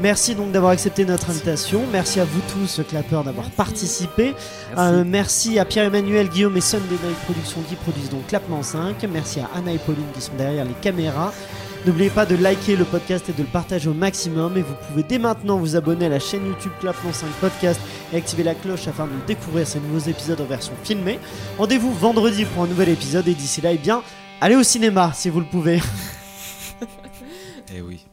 [0.00, 1.80] Merci donc d'avoir accepté notre invitation.
[1.92, 4.32] Merci à vous tous, clappeurs, d'avoir participé.
[4.78, 9.04] Euh, merci à Pierre-Emmanuel, Guillaume et Sunday Night Productions qui produisent donc Clapement 5.
[9.12, 11.32] Merci à Anna et Pauline qui sont derrière les caméras.
[11.86, 14.56] N'oubliez pas de liker le podcast et de le partager au maximum.
[14.56, 17.80] Et vous pouvez dès maintenant vous abonner à la chaîne YouTube Clapement 5 Podcast
[18.12, 21.18] et activer la cloche afin de découvrir ces nouveaux épisodes en version filmée.
[21.56, 24.02] Rendez-vous vendredi pour un nouvel épisode et d'ici là, eh bien,
[24.40, 25.80] allez au cinéma si vous le pouvez.
[27.74, 28.07] Eh oui.